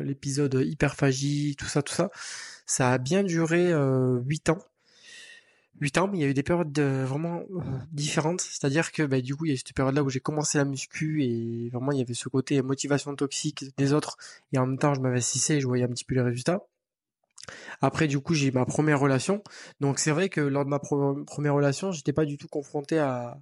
l'épisode 0.02 0.54
hyperphagie 0.54 1.56
tout 1.56 1.66
ça 1.66 1.82
tout 1.82 1.94
ça 1.94 2.10
ça 2.66 2.90
a 2.92 2.98
bien 2.98 3.22
duré 3.22 3.72
euh, 3.72 4.20
8 4.26 4.50
ans. 4.50 4.58
8 5.80 5.98
ans, 5.98 6.08
mais 6.08 6.18
il 6.18 6.20
y 6.22 6.24
a 6.24 6.28
eu 6.28 6.34
des 6.34 6.42
périodes 6.42 6.78
vraiment 6.78 7.42
euh, 7.50 7.60
différentes. 7.92 8.40
C'est-à-dire 8.40 8.92
que 8.92 9.02
bah, 9.04 9.20
du 9.20 9.36
coup, 9.36 9.44
il 9.44 9.48
y 9.48 9.52
a 9.52 9.54
eu 9.54 9.58
cette 9.58 9.72
période-là 9.74 10.02
où 10.02 10.10
j'ai 10.10 10.20
commencé 10.20 10.58
la 10.58 10.64
muscu 10.64 11.22
et 11.22 11.70
vraiment 11.70 11.92
il 11.92 11.98
y 11.98 12.02
avait 12.02 12.14
ce 12.14 12.28
côté 12.28 12.60
motivation 12.62 13.14
toxique 13.14 13.64
des 13.76 13.92
autres 13.92 14.16
et 14.52 14.58
en 14.58 14.66
même 14.66 14.78
temps 14.78 14.94
je 14.94 15.00
m'investissais 15.00 15.56
et 15.56 15.60
je 15.60 15.66
voyais 15.66 15.84
un 15.84 15.88
petit 15.88 16.04
peu 16.04 16.14
les 16.14 16.22
résultats. 16.22 16.66
Après, 17.80 18.08
du 18.08 18.18
coup, 18.20 18.34
j'ai 18.34 18.50
ma 18.50 18.64
première 18.66 18.98
relation. 19.00 19.42
Donc 19.80 19.98
c'est 20.00 20.10
vrai 20.10 20.28
que 20.28 20.40
lors 20.40 20.64
de 20.64 20.70
ma 20.70 20.80
première 20.80 21.54
relation, 21.54 21.92
j'étais 21.92 22.12
pas 22.12 22.24
du 22.24 22.38
tout 22.38 22.48
confronté 22.48 22.98
à, 22.98 23.38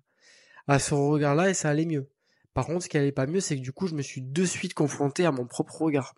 à 0.69 0.79
ce 0.79 0.95
regard-là 0.95 1.51
et 1.51 1.55
ça 1.55 1.71
allait 1.71 1.87
mieux. 1.87 2.09
Par 2.55 2.67
contre, 2.67 2.85
ce 2.85 2.89
qui 2.89 2.97
allait 2.97 3.13
pas 3.13 3.27
mieux, 3.27 3.41
c'est 3.41 3.57
que 3.57 3.63
du 3.63 3.73
coup, 3.73 3.89
je 3.89 3.95
me 3.95 4.03
suis 4.03 4.23
de 4.23 4.45
suite 4.45 4.75
confronté 4.75 5.27
à 5.27 5.33
mon 5.33 5.47
propre 5.47 5.83
regard. 5.83 6.15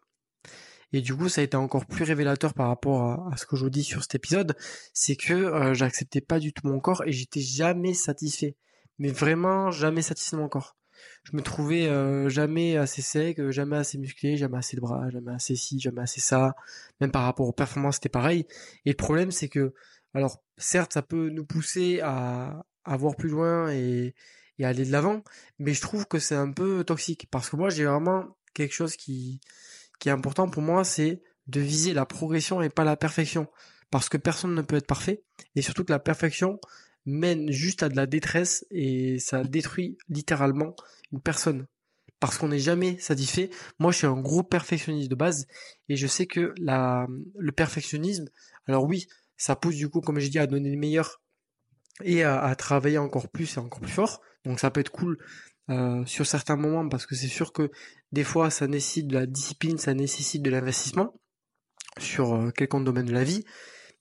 Et 0.93 1.01
du 1.01 1.15
coup, 1.15 1.29
ça 1.29 1.41
a 1.41 1.45
été 1.45 1.57
encore 1.57 1.87
plus 1.87 2.05
révélateur 2.05 2.55
par 2.55 2.69
rapport 2.69 3.03
à, 3.33 3.37
ce 3.37 3.47
que 3.47 3.57
je 3.57 3.65
vous 3.65 3.71
dis 3.71 3.83
sur 3.83 4.03
cet 4.03 4.15
épisode, 4.15 4.55
c'est 4.93 5.17
que 5.17 5.35
euh, 5.35 5.75
j'acceptais 5.75 6.21
pas 6.21 6.39
du 6.39 6.53
tout 6.53 6.67
mon 6.67 6.79
corps 6.79 7.03
et 7.07 7.13
j'étais 7.13 7.41
jamais 7.41 7.95
satisfait. 7.95 8.57
Mais 8.99 9.11
vraiment 9.11 9.71
jamais 9.71 10.03
satisfait 10.03 10.37
de 10.37 10.43
mon 10.43 10.49
corps. 10.49 10.77
Je 11.25 11.37
me 11.37 11.43
trouvais 11.43 11.89
euh, 11.89 12.29
jamais 12.29 12.77
assez 12.77 13.03
sec, 13.03 13.41
euh, 13.41 13.51
jamais 13.51 13.77
assez 13.77 13.99
musclé, 13.99 14.37
jamais 14.37 14.59
assez 14.59 14.77
de 14.77 14.81
bras, 14.81 15.11
jamais 15.11 15.33
assez 15.33 15.57
ci, 15.57 15.81
jamais 15.81 16.03
assez 16.03 16.21
ça. 16.21 16.55
Même 17.01 17.11
par 17.11 17.25
rapport 17.25 17.49
aux 17.49 17.53
performances, 17.53 17.97
c'était 17.97 18.09
pareil. 18.09 18.47
Et 18.85 18.91
le 18.91 18.97
problème, 18.97 19.31
c'est 19.31 19.49
que, 19.49 19.75
alors, 20.15 20.43
certes, 20.57 20.93
ça 20.93 21.03
peut 21.03 21.29
nous 21.31 21.45
pousser 21.45 22.01
à, 22.01 22.65
à 22.85 22.97
voir 22.97 23.17
plus 23.17 23.29
loin 23.29 23.71
et, 23.71 24.15
et 24.59 24.65
aller 24.65 24.85
de 24.85 24.93
l'avant, 24.93 25.23
mais 25.59 25.75
je 25.75 25.81
trouve 25.81 26.07
que 26.07 26.19
c'est 26.19 26.35
un 26.35 26.51
peu 26.51 26.85
toxique 26.85 27.29
parce 27.31 27.51
que 27.51 27.57
moi, 27.57 27.71
j'ai 27.71 27.85
vraiment 27.85 28.37
quelque 28.55 28.75
chose 28.75 28.97
qui 28.97 29.41
qui 29.99 30.09
est 30.09 30.13
important 30.13 30.49
pour 30.49 30.63
moi, 30.63 30.85
c'est 30.85 31.23
de 31.47 31.61
viser 31.61 31.95
la 31.95 32.07
progression 32.07 32.63
et 32.63 32.69
pas 32.69 32.85
la 32.85 32.97
perfection. 32.97 33.49
Parce 33.91 34.09
que 34.09 34.17
personne 34.17 34.55
ne 34.55 34.63
peut 34.63 34.77
être 34.77 34.87
parfait. 34.87 35.23
Et 35.55 35.63
surtout 35.63 35.85
que 35.85 35.93
la 35.93 35.99
perfection 35.99 36.59
mène 37.05 37.51
juste 37.51 37.83
à 37.83 37.89
de 37.89 37.97
la 37.97 38.07
détresse 38.07 38.67
et 38.71 39.19
ça 39.19 39.45
détruit 39.45 39.97
littéralement 40.09 40.75
une 41.13 41.21
personne. 41.21 41.67
Parce 42.19 42.39
qu'on 42.39 42.49
n'est 42.49 42.59
jamais 42.59 42.99
satisfait. 42.99 43.51
Moi, 43.79 43.93
je 43.93 43.99
suis 43.99 44.07
un 44.07 44.21
gros 44.21 44.43
perfectionniste 44.43 45.11
de 45.11 45.15
base 45.15 45.47
et 45.89 45.97
je 45.97 46.07
sais 46.07 46.27
que 46.27 46.53
la, 46.59 47.07
le 47.39 47.53
perfectionnisme 47.53 48.29
Alors 48.67 48.85
oui, 48.85 49.07
ça 49.37 49.55
pousse 49.55 49.77
du 49.77 49.89
coup, 49.89 50.01
comme 50.01 50.19
j'ai 50.19 50.31
dit, 50.31 50.39
à 50.39 50.47
donner 50.47 50.71
le 50.71 50.79
meilleur 50.79 51.23
et 52.03 52.25
à, 52.25 52.55
travailler 52.57 52.99
encore 52.99 53.29
plus 53.29 53.57
et 53.57 53.59
encore 53.59 53.81
plus 53.81 53.93
fort. 53.93 54.21
Donc 54.47 54.61
ça 54.61 54.71
peut 54.71 54.81
être 54.81 54.91
cool 54.91 55.19
euh, 55.69 56.07
sur 56.07 56.25
certains 56.25 56.57
moments 56.57 56.89
parce 56.89 57.05
que 57.05 57.17
c'est 57.17 57.27
sûr 57.27 57.53
que 57.53 57.71
des 58.13 58.25
fois 58.25 58.51
ça 58.51 58.69
nécessite 58.69 59.09
de 59.09 59.15
la 59.15 59.27
discipline, 59.27 59.77
ça 59.77 59.93
nécessite 59.93 60.43
de 60.43 60.51
l'investissement 60.51 61.13
sur 61.99 62.35
euh, 62.35 62.51
quelconque 62.51 62.85
domaine 62.85 63.07
de 63.07 63.13
la 63.13 63.25
vie. 63.25 63.45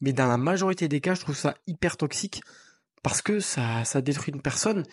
Mais 0.01 0.13
dans 0.13 0.27
la 0.27 0.37
majorité 0.37 0.87
des 0.87 1.01
cas, 1.01 1.15
je 1.15 1.21
trouve 1.21 1.35
ça 1.35 1.55
hyper 1.67 1.97
toxique 1.97 2.41
parce 3.01 3.21
que 3.21 3.39
ça, 3.39 3.83
détruit 4.01 4.33
une 4.33 4.41
personne 4.41 4.83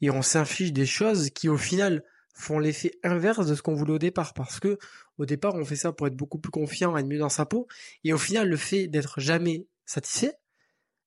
et 0.00 0.10
on 0.10 0.22
s'inflige 0.22 0.72
des 0.72 0.86
choses 0.86 1.30
qui 1.30 1.48
au 1.48 1.56
final 1.56 2.04
font 2.34 2.58
l'effet 2.58 2.92
inverse 3.02 3.46
de 3.46 3.54
ce 3.54 3.62
qu'on 3.62 3.74
voulait 3.74 3.92
au 3.92 3.98
départ 3.98 4.32
parce 4.34 4.60
que 4.60 4.78
au 5.18 5.26
départ 5.26 5.54
on 5.56 5.64
fait 5.64 5.76
ça 5.76 5.92
pour 5.92 6.06
être 6.06 6.16
beaucoup 6.16 6.38
plus 6.38 6.50
confiant, 6.50 6.96
être 6.96 7.06
mieux 7.06 7.18
dans 7.18 7.28
sa 7.28 7.46
peau 7.46 7.66
et 8.04 8.12
au 8.12 8.18
final 8.18 8.48
le 8.48 8.56
fait 8.56 8.86
d'être 8.86 9.20
jamais 9.20 9.66
satisfait 9.84 10.34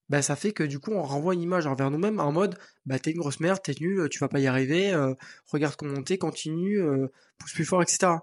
bah 0.10 0.22
ça 0.22 0.36
fait 0.36 0.52
que 0.52 0.64
du 0.64 0.80
coup 0.80 0.92
on 0.92 1.02
renvoie 1.04 1.34
une 1.34 1.42
image 1.42 1.66
envers 1.68 1.90
nous-mêmes 1.92 2.20
en 2.20 2.32
mode 2.32 2.58
bah 2.86 3.00
t'es 3.00 3.12
une 3.12 3.20
grosse 3.20 3.40
merde, 3.40 3.60
t'es 3.64 3.74
nul, 3.80 4.10
tu 4.10 4.20
vas 4.20 4.28
pas 4.28 4.40
y 4.40 4.48
arriver, 4.48 4.94
euh, 4.94 5.14
regarde 5.48 5.76
comment 5.76 6.02
t'es, 6.04 6.18
continue, 6.18 6.82
euh, 6.82 7.08
pousse 7.38 7.54
plus 7.54 7.66
fort, 7.66 7.82
etc. 7.82 8.14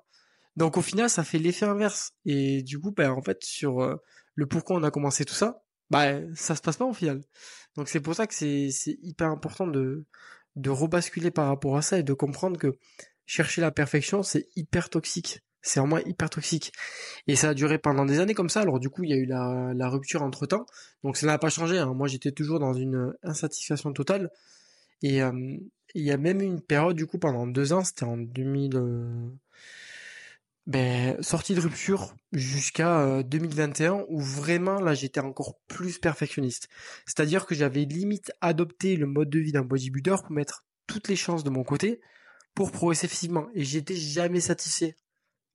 Donc 0.56 0.76
au 0.76 0.82
final 0.82 1.08
ça 1.10 1.24
fait 1.24 1.38
l'effet 1.38 1.66
inverse 1.66 2.12
et 2.24 2.62
du 2.62 2.78
coup 2.78 2.92
bah 2.92 3.12
en 3.12 3.22
fait 3.22 3.42
sur 3.44 3.82
euh, 3.82 3.96
le 4.34 4.46
pourquoi 4.46 4.76
on 4.76 4.82
a 4.82 4.90
commencé 4.90 5.24
tout 5.24 5.34
ça, 5.34 5.62
bah 5.90 6.20
ça 6.34 6.56
se 6.56 6.62
passe 6.62 6.76
pas 6.76 6.84
au 6.84 6.94
final. 6.94 7.22
Donc 7.76 7.88
c'est 7.88 8.00
pour 8.00 8.14
ça 8.14 8.26
que 8.26 8.34
c'est 8.34 8.70
c'est 8.70 8.98
hyper 9.02 9.28
important 9.30 9.66
de 9.66 10.04
de 10.56 10.70
rebasculer 10.70 11.30
par 11.30 11.48
rapport 11.48 11.76
à 11.76 11.82
ça 11.82 11.98
et 11.98 12.02
de 12.02 12.12
comprendre 12.12 12.58
que 12.58 12.78
chercher 13.26 13.60
la 13.60 13.70
perfection 13.70 14.22
c'est 14.22 14.48
hyper 14.56 14.90
toxique. 14.90 15.40
C'est 15.62 15.80
vraiment 15.80 15.98
hyper 15.98 16.30
toxique. 16.30 16.72
Et 17.26 17.36
ça 17.36 17.50
a 17.50 17.54
duré 17.54 17.78
pendant 17.78 18.06
des 18.06 18.20
années 18.20 18.34
comme 18.34 18.48
ça. 18.48 18.60
Alors 18.60 18.80
du 18.80 18.88
coup, 18.88 19.04
il 19.04 19.10
y 19.10 19.12
a 19.12 19.16
eu 19.16 19.26
la, 19.26 19.88
rupture 19.88 20.22
entre 20.22 20.46
temps. 20.46 20.66
Donc 21.04 21.16
ça 21.16 21.26
n'a 21.26 21.38
pas 21.38 21.50
changé. 21.50 21.78
Hein. 21.78 21.92
Moi, 21.94 22.08
j'étais 22.08 22.32
toujours 22.32 22.60
dans 22.60 22.72
une 22.72 23.14
insatisfaction 23.22 23.92
totale. 23.92 24.30
Et 25.02 25.22
euh, 25.22 25.56
il 25.94 26.02
y 26.02 26.10
a 26.10 26.16
même 26.16 26.40
eu 26.40 26.44
une 26.44 26.60
période, 26.60 26.96
du 26.96 27.06
coup, 27.06 27.18
pendant 27.18 27.46
deux 27.46 27.72
ans, 27.72 27.84
c'était 27.84 28.04
en 28.04 28.16
2000... 28.16 28.76
Euh, 28.76 29.30
ben, 30.66 31.20
sortie 31.20 31.54
de 31.54 31.60
rupture 31.60 32.14
jusqu'à 32.32 33.24
2021 33.24 33.94
euh, 33.94 34.04
où 34.08 34.20
vraiment 34.20 34.80
là 34.80 34.94
j'étais 34.94 35.18
encore 35.18 35.58
plus 35.66 35.98
perfectionniste. 35.98 36.68
C'est-à-dire 37.06 37.44
que 37.46 37.56
j'avais 37.56 37.84
limite 37.86 38.30
adopté 38.40 38.96
le 38.96 39.06
mode 39.06 39.30
de 39.30 39.40
vie 39.40 39.50
d'un 39.50 39.62
bodybuilder 39.64 40.16
pour 40.22 40.30
mettre 40.30 40.64
toutes 40.86 41.08
les 41.08 41.16
chances 41.16 41.42
de 41.42 41.50
mon 41.50 41.64
côté 41.64 42.00
pour 42.54 42.70
progresser 42.70 43.08
physiquement 43.08 43.48
et 43.54 43.64
j'étais 43.64 43.96
jamais 43.96 44.40
satisfait. 44.40 44.94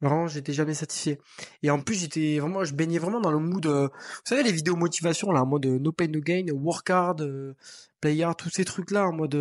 Vraiment, 0.01 0.27
j'étais 0.27 0.53
jamais 0.53 0.73
satisfait. 0.73 1.19
Et 1.63 1.69
en 1.71 1.79
plus, 1.81 1.95
j'étais 1.95 2.39
vraiment, 2.39 2.63
je 2.63 2.73
baignais 2.73 2.99
vraiment 2.99 3.21
dans 3.21 3.31
le 3.31 3.39
mood, 3.39 3.65
euh, 3.65 3.87
vous 3.87 4.21
savez, 4.25 4.43
les 4.43 4.51
vidéos 4.51 4.75
motivation, 4.75 5.31
là, 5.31 5.41
en 5.43 5.45
mode 5.45 5.65
euh, 5.65 5.79
no 5.79 5.91
pain, 5.91 6.07
no 6.07 6.19
gain, 6.19 6.45
work 6.51 6.89
hard, 6.89 7.21
euh, 7.21 7.53
play 8.01 8.21
hard, 8.21 8.37
tous 8.37 8.49
ces 8.49 8.65
trucs-là, 8.65 9.07
en 9.07 9.13
mode 9.13 9.31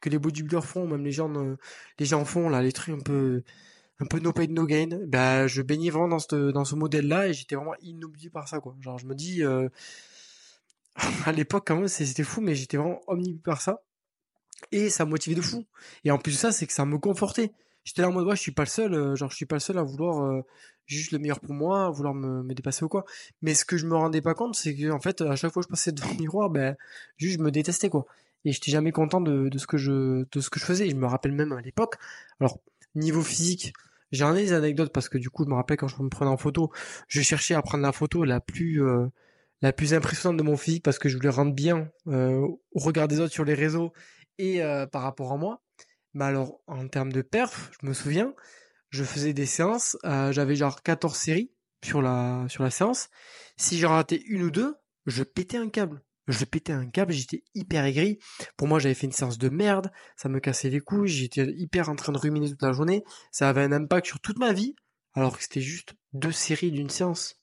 que 0.00 0.10
les 0.10 0.18
bodybuilders 0.18 0.66
font, 0.66 0.86
même 0.86 1.04
les 1.04 1.12
gens, 1.12 1.32
les 1.98 2.04
gens 2.06 2.24
font, 2.24 2.48
là, 2.48 2.60
les 2.60 2.72
trucs 2.72 2.94
un 2.94 3.00
peu, 3.00 3.42
un 4.00 4.06
peu 4.06 4.18
no 4.18 4.32
pain, 4.32 4.46
no 4.48 4.66
gain. 4.66 4.88
Bah, 5.06 5.46
je 5.46 5.62
baignais 5.62 5.90
vraiment 5.90 6.08
dans 6.08 6.18
ce, 6.18 6.50
dans 6.50 6.64
ce 6.64 6.74
modèle-là 6.74 7.28
et 7.28 7.32
j'étais 7.32 7.54
vraiment 7.54 7.76
inoublié 7.80 8.30
par 8.30 8.48
ça, 8.48 8.60
quoi. 8.60 8.76
Genre, 8.80 8.98
je 8.98 9.06
me 9.06 9.14
dis, 9.14 9.42
à 11.24 11.32
l'époque, 11.32 11.64
quand 11.66 11.76
même, 11.76 11.88
c'était 11.88 12.24
fou, 12.24 12.40
mais 12.40 12.54
j'étais 12.54 12.76
vraiment 12.76 13.00
omnibulé 13.06 13.40
par 13.42 13.60
ça. 13.60 13.82
Et 14.72 14.90
ça 14.90 15.04
me 15.04 15.10
motivait 15.10 15.36
de 15.36 15.40
fou. 15.40 15.64
Et 16.04 16.10
en 16.10 16.18
plus 16.18 16.32
de 16.32 16.36
ça, 16.36 16.52
c'est 16.52 16.66
que 16.66 16.72
ça 16.72 16.84
me 16.84 16.98
confortait 16.98 17.52
j'étais 17.84 18.02
là 18.02 18.08
en 18.08 18.12
mode 18.12 18.26
ouais 18.26 18.36
je 18.36 18.40
suis 18.40 18.52
pas 18.52 18.64
le 18.64 18.68
seul 18.68 18.94
euh, 18.94 19.16
genre 19.16 19.30
je 19.30 19.36
suis 19.36 19.46
pas 19.46 19.56
le 19.56 19.60
seul 19.60 19.78
à 19.78 19.82
vouloir 19.82 20.22
euh, 20.22 20.42
juste 20.86 21.12
le 21.12 21.18
meilleur 21.18 21.40
pour 21.40 21.54
moi 21.54 21.86
à 21.86 21.90
vouloir 21.90 22.14
me, 22.14 22.42
me, 22.42 22.54
dépasser 22.54 22.84
ou 22.84 22.88
quoi. 22.88 23.04
Mais 23.42 23.54
ce 23.54 23.64
que 23.64 23.76
je 23.76 23.86
me 23.86 23.94
rendais 23.94 24.20
pas 24.20 24.34
compte 24.34 24.54
c'est 24.54 24.74
que 24.74 24.90
en 24.90 25.00
fait 25.00 25.20
à 25.22 25.36
chaque 25.36 25.52
fois 25.52 25.62
que 25.62 25.68
je 25.68 25.70
passais 25.70 25.92
devant 25.92 26.10
le 26.10 26.16
miroir 26.16 26.50
ben 26.50 26.76
juste 27.16 27.38
je 27.38 27.42
me 27.42 27.50
détestais 27.50 27.88
quoi. 27.88 28.06
Et 28.44 28.52
j'étais 28.52 28.70
jamais 28.70 28.92
content 28.92 29.20
de, 29.20 29.48
de 29.48 29.58
ce 29.58 29.66
que 29.66 29.76
je 29.76 30.24
de 30.30 30.40
ce 30.40 30.50
que 30.50 30.60
je 30.60 30.64
faisais. 30.64 30.88
Je 30.88 30.96
me 30.96 31.06
rappelle 31.06 31.32
même 31.32 31.52
à 31.52 31.60
l'époque. 31.60 31.96
Alors 32.40 32.58
niveau 32.94 33.22
physique 33.22 33.72
j'en 34.12 34.34
ai 34.34 34.44
des 34.44 34.52
anecdotes 34.52 34.92
parce 34.92 35.08
que 35.08 35.18
du 35.18 35.30
coup 35.30 35.44
je 35.44 35.50
me 35.50 35.54
rappelle 35.54 35.76
quand 35.76 35.88
je 35.88 36.02
me 36.02 36.08
prenais 36.08 36.30
en 36.30 36.36
photo 36.36 36.70
je 37.08 37.20
cherchais 37.20 37.54
à 37.54 37.62
prendre 37.62 37.82
la 37.82 37.92
photo 37.92 38.24
la 38.24 38.40
plus 38.40 38.82
euh, 38.82 39.06
la 39.60 39.72
plus 39.72 39.92
impressionnante 39.92 40.38
de 40.38 40.42
mon 40.42 40.56
physique 40.56 40.82
parce 40.82 40.98
que 40.98 41.08
je 41.08 41.16
voulais 41.16 41.28
rendre 41.28 41.52
bien 41.52 41.90
au 42.06 42.58
regard 42.74 43.08
des 43.08 43.20
autres 43.20 43.32
sur 43.32 43.44
les 43.44 43.54
réseaux 43.54 43.92
et 44.38 44.60
par 44.92 45.02
rapport 45.02 45.32
à 45.32 45.36
moi 45.36 45.60
mais 46.14 46.24
alors, 46.24 46.60
en 46.66 46.88
termes 46.88 47.12
de 47.12 47.22
perf, 47.22 47.70
je 47.80 47.86
me 47.86 47.92
souviens, 47.92 48.34
je 48.90 49.04
faisais 49.04 49.32
des 49.32 49.46
séances, 49.46 49.96
euh, 50.04 50.32
j'avais 50.32 50.56
genre 50.56 50.82
14 50.82 51.16
séries 51.16 51.52
sur 51.84 52.02
la, 52.02 52.46
sur 52.48 52.62
la 52.62 52.70
séance. 52.70 53.08
Si 53.56 53.78
j'en 53.78 53.90
ratais 53.90 54.22
une 54.26 54.42
ou 54.42 54.50
deux, 54.50 54.76
je 55.06 55.22
pétais 55.22 55.58
un 55.58 55.68
câble. 55.68 56.02
Je 56.26 56.44
pétais 56.44 56.72
un 56.72 56.86
câble, 56.86 57.12
j'étais 57.12 57.42
hyper 57.54 57.84
aigri. 57.84 58.18
Pour 58.56 58.68
moi, 58.68 58.78
j'avais 58.78 58.94
fait 58.94 59.06
une 59.06 59.12
séance 59.12 59.38
de 59.38 59.48
merde, 59.48 59.90
ça 60.16 60.28
me 60.28 60.40
cassait 60.40 60.68
les 60.68 60.80
couilles, 60.80 61.08
j'étais 61.08 61.46
hyper 61.56 61.88
en 61.88 61.96
train 61.96 62.12
de 62.12 62.18
ruminer 62.18 62.50
toute 62.50 62.62
la 62.62 62.72
journée. 62.72 63.02
Ça 63.32 63.48
avait 63.48 63.62
un 63.62 63.72
impact 63.72 64.06
sur 64.06 64.20
toute 64.20 64.38
ma 64.38 64.52
vie, 64.52 64.76
alors 65.14 65.36
que 65.36 65.42
c'était 65.42 65.62
juste 65.62 65.94
deux 66.12 66.32
séries 66.32 66.70
d'une 66.70 66.90
séance. 66.90 67.42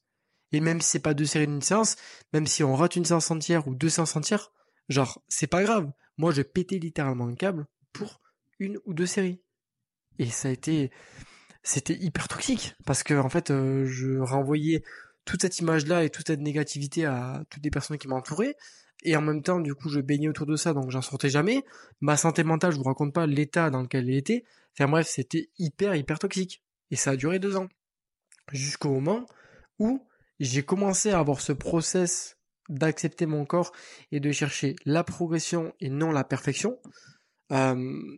Et 0.51 0.59
même 0.59 0.81
si 0.81 0.91
c'est 0.91 0.99
pas 0.99 1.15
deux 1.15 1.25
séries 1.25 1.47
d'une 1.47 1.63
séance, 1.63 1.95
même 2.31 2.45
si 2.45 2.63
on 2.63 2.75
rate 2.75 2.95
une 2.95 3.05
séance 3.05 3.31
entière 3.31 3.67
ou 3.67 3.73
deux 3.73 3.89
séances 3.89 4.15
entières, 4.15 4.51
genre, 4.87 5.23
c'est 5.27 5.47
pas 5.47 5.63
grave. 5.63 5.91
Moi, 6.17 6.31
je 6.31 6.43
pétais 6.43 6.77
littéralement 6.77 7.27
un 7.27 7.35
câble 7.35 7.65
pour 7.91 8.21
une 8.59 8.79
ou 8.85 8.93
deux 8.93 9.05
séries. 9.05 9.41
Et 10.19 10.27
ça 10.27 10.47
a 10.47 10.51
été, 10.51 10.91
c'était 11.63 11.95
hyper 11.95 12.27
toxique 12.27 12.75
parce 12.85 13.03
que 13.03 13.13
en 13.13 13.29
fait, 13.29 13.51
euh, 13.51 13.85
je 13.85 14.17
renvoyais 14.19 14.83
toute 15.25 15.41
cette 15.41 15.59
image-là 15.59 16.03
et 16.03 16.09
toute 16.09 16.27
cette 16.27 16.39
négativité 16.39 17.05
à 17.05 17.43
toutes 17.49 17.63
les 17.63 17.71
personnes 17.71 17.97
qui 17.97 18.07
m'entouraient. 18.07 18.55
Et 19.03 19.15
en 19.15 19.21
même 19.21 19.41
temps, 19.41 19.59
du 19.59 19.75
coup, 19.75 19.89
je 19.89 19.99
baignais 19.99 20.29
autour 20.29 20.45
de 20.45 20.55
ça, 20.55 20.73
donc 20.73 20.89
j'en 20.89 21.01
sortais 21.01 21.29
jamais. 21.29 21.63
Ma 22.01 22.17
santé 22.17 22.43
mentale, 22.43 22.71
je 22.71 22.77
vous 22.77 22.83
raconte 22.83 23.13
pas 23.13 23.27
l'état 23.27 23.69
dans 23.69 23.81
lequel 23.81 24.09
elle 24.09 24.15
était. 24.15 24.43
Enfin 24.73 24.89
bref, 24.89 25.07
c'était 25.07 25.49
hyper, 25.57 25.95
hyper 25.95 26.19
toxique. 26.19 26.63
Et 26.91 26.95
ça 26.95 27.11
a 27.11 27.15
duré 27.15 27.39
deux 27.39 27.55
ans. 27.55 27.67
Jusqu'au 28.51 28.89
moment 28.89 29.25
où 29.79 30.07
j'ai 30.39 30.63
commencé 30.63 31.11
à 31.11 31.19
avoir 31.19 31.41
ce 31.41 31.51
process 31.51 32.37
d'accepter 32.69 33.25
mon 33.25 33.45
corps 33.45 33.71
et 34.11 34.19
de 34.19 34.31
chercher 34.31 34.75
la 34.85 35.03
progression 35.03 35.73
et 35.79 35.89
non 35.89 36.11
la 36.11 36.23
perfection. 36.23 36.79
Euh, 37.51 38.17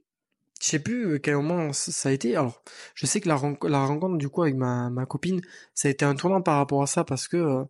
je 0.61 0.67
sais 0.67 0.79
plus 0.79 1.07
euh, 1.07 1.19
quel 1.19 1.35
moment 1.35 1.73
ça 1.73 2.09
a 2.09 2.11
été. 2.11 2.35
Alors, 2.35 2.63
je 2.95 3.05
sais 3.05 3.21
que 3.21 3.27
la, 3.27 3.35
rencontre 3.35 4.17
du 4.17 4.29
coup 4.29 4.43
avec 4.43 4.55
ma, 4.55 4.89
ma 4.89 5.05
copine, 5.05 5.41
ça 5.73 5.87
a 5.87 5.91
été 5.91 6.05
un 6.05 6.15
tournant 6.15 6.41
par 6.41 6.57
rapport 6.57 6.81
à 6.81 6.87
ça 6.87 7.03
parce 7.03 7.27
que 7.27 7.37
euh, 7.37 7.63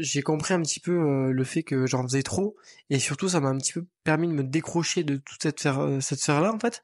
j'ai 0.00 0.22
compris 0.22 0.54
un 0.54 0.62
petit 0.62 0.80
peu 0.80 0.92
euh, 0.92 1.32
le 1.32 1.44
fait 1.44 1.62
que 1.62 1.86
j'en 1.86 2.02
faisais 2.02 2.22
trop 2.22 2.56
et 2.90 2.98
surtout 2.98 3.28
ça 3.28 3.40
m'a 3.40 3.48
un 3.48 3.58
petit 3.58 3.72
peu 3.72 3.86
permis 4.04 4.28
de 4.28 4.32
me 4.32 4.42
décrocher 4.42 5.04
de 5.04 5.16
toute 5.16 5.42
cette 5.42 5.60
sphère, 5.60 5.98
cette 6.00 6.20
sphère 6.20 6.40
là 6.40 6.52
en 6.52 6.58
fait. 6.58 6.82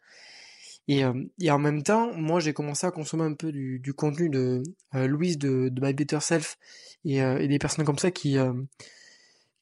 Et, 0.87 1.03
et 1.41 1.51
en 1.51 1.59
même 1.59 1.83
temps, 1.83 2.13
moi 2.15 2.41
j'ai 2.41 2.53
commencé 2.53 2.87
à 2.87 2.91
consommer 2.91 3.25
un 3.25 3.33
peu 3.33 3.51
du, 3.53 3.79
du 3.81 3.95
contenu 3.95 4.29
de 4.29 4.63
Louise 4.93 5.39
de, 5.39 5.71
de 5.71 5.81
My 5.81 5.95
Better 5.95 6.21
Self 6.21 6.59
et, 7.07 7.19
et 7.19 7.49
des 7.49 7.59
personnes 7.59 7.87
comme 7.87 7.99
ça 7.99 8.11
qui 8.11 8.37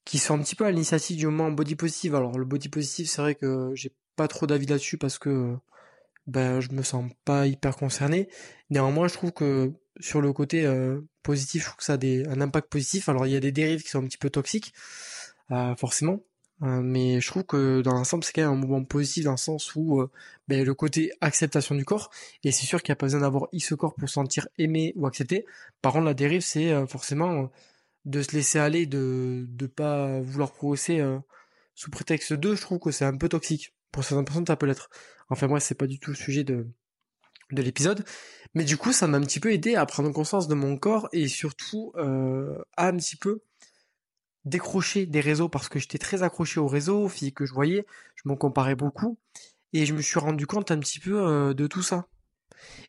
qui 0.05 0.19
sont 0.19 0.35
un 0.35 0.43
petit 0.43 0.57
peu 0.57 0.65
à 0.65 0.71
l'initiative 0.71 1.17
du 1.17 1.27
moment 1.27 1.51
body 1.51 1.77
positive. 1.77 2.15
Alors 2.15 2.39
le 2.39 2.45
body 2.45 2.69
positive, 2.69 3.09
c'est 3.09 3.23
vrai 3.23 3.35
que 3.37 3.71
j'ai 3.75 3.93
pas 4.17 4.29
trop 4.29 4.47
d'avis 4.47 4.67
là-dessus 4.67 4.99
parce 4.99 5.19
que 5.19 5.57
ben 6.27 6.61
je 6.61 6.71
me 6.73 6.83
sens 6.83 7.11
pas 7.25 7.47
hyper 7.47 7.77
concerné. 7.77 8.29
Néanmoins, 8.71 9.09
je 9.09 9.15
trouve 9.15 9.33
que 9.33 9.73
sur 10.01 10.21
le 10.21 10.33
côté 10.33 10.65
euh, 10.65 11.01
positif, 11.23 11.63
je 11.63 11.67
trouve 11.69 11.79
que 11.79 11.85
ça 11.85 11.95
a 11.95 12.31
un 12.31 12.41
impact 12.41 12.71
positif. 12.71 13.09
Alors 13.09 13.27
il 13.27 13.33
y 13.33 13.37
a 13.37 13.41
des 13.41 13.53
dérives 13.53 13.83
qui 13.83 13.91
sont 13.91 14.03
un 14.03 14.07
petit 14.07 14.19
peu 14.19 14.31
toxiques, 14.31 14.73
euh, 15.51 15.75
forcément, 15.77 16.21
euh, 16.63 16.81
mais 16.83 17.21
je 17.21 17.29
trouve 17.29 17.45
que 17.45 17.83
dans 17.83 17.93
l'ensemble, 17.93 18.25
c'est 18.25 18.33
quand 18.33 18.43
même 18.43 18.53
un 18.53 18.57
mouvement 18.57 18.85
positif 18.85 19.25
dans 19.25 19.33
le 19.33 19.37
sens 19.37 19.75
où 19.77 20.05
ben, 20.49 20.65
le 20.65 20.75
côté 20.75 21.13
acceptation 21.21 21.75
du 21.75 21.85
corps, 21.85 22.11
et 22.45 22.53
c'est 22.53 22.67
sûr 22.67 22.83
qu'il 22.83 22.93
n'y 22.93 22.95
a 22.95 22.97
pas 22.97 23.07
besoin 23.07 23.21
d'avoir 23.21 23.49
ce 23.59 23.75
corps 23.75 23.95
pour 23.95 24.09
se 24.09 24.15
sentir 24.15 24.49
aimé 24.59 24.93
ou 24.97 25.07
accepté. 25.07 25.47
Par 25.83 25.93
contre, 25.93 26.07
la 26.07 26.15
dérive, 26.15 26.43
c'est 26.43 26.87
forcément 26.87 27.51
de 28.05 28.23
se 28.23 28.33
laisser 28.33 28.59
aller, 28.59 28.87
de 28.87 29.47
ne 29.61 29.67
pas 29.67 30.21
vouloir 30.21 30.53
progresser 30.53 31.03
sous 31.75 31.91
prétexte 31.91 32.33
de, 32.33 32.55
je 32.55 32.61
trouve 32.61 32.79
que 32.79 32.91
c'est 32.91 33.05
un 33.05 33.17
peu 33.17 33.29
toxique. 33.29 33.75
Pour 33.93 34.05
certaines 34.05 34.25
personnes, 34.25 34.47
ça 34.47 34.57
peut 34.57 34.67
l'être. 34.67 34.91
Enfin, 35.29 35.47
moi, 35.47 35.61
c'est 35.61 35.75
pas 35.75 35.87
du 35.87 35.99
tout 35.99 36.11
le 36.11 36.17
sujet 36.17 36.45
de, 36.45 36.67
de 37.53 37.63
l'épisode. 37.63 38.05
Mais 38.55 38.65
du 38.65 38.77
coup, 38.77 38.93
ça 38.93 39.07
m'a 39.07 39.19
un 39.19 39.23
petit 39.23 39.41
peu 39.41 39.53
aidé 39.53 39.77
à 39.77 39.87
prendre 39.87 40.11
conscience 40.13 40.49
de 40.49 40.55
mon 40.55 40.77
corps 40.77 41.09
et 41.13 41.29
surtout 41.29 41.93
euh, 41.97 42.59
à 42.77 42.89
un 42.89 42.97
petit 42.97 43.17
peu 43.17 43.43
décrocher 44.45 45.07
des 45.07 45.21
réseaux 45.21 45.49
parce 45.49 45.69
que 45.69 45.79
j'étais 45.79 45.99
très 45.99 46.23
accroché 46.23 46.59
aux 46.59 46.67
réseaux, 46.67 47.05
aux 47.05 47.09
filles 47.09 47.33
que 47.33 47.47
je 47.47 47.55
voyais, 47.55 47.87
je 48.17 48.29
m'en 48.29 48.37
comparais 48.37 48.75
beaucoup 48.75 49.19
et 49.73 49.87
je 49.87 49.95
me 49.95 50.03
suis 50.03 50.19
rendu 50.19 50.47
compte 50.47 50.71
un 50.71 50.79
petit 50.79 50.99
peu 50.99 51.23
euh, 51.23 51.55
de 51.55 51.67
tout 51.67 51.83
ça. 51.83 52.09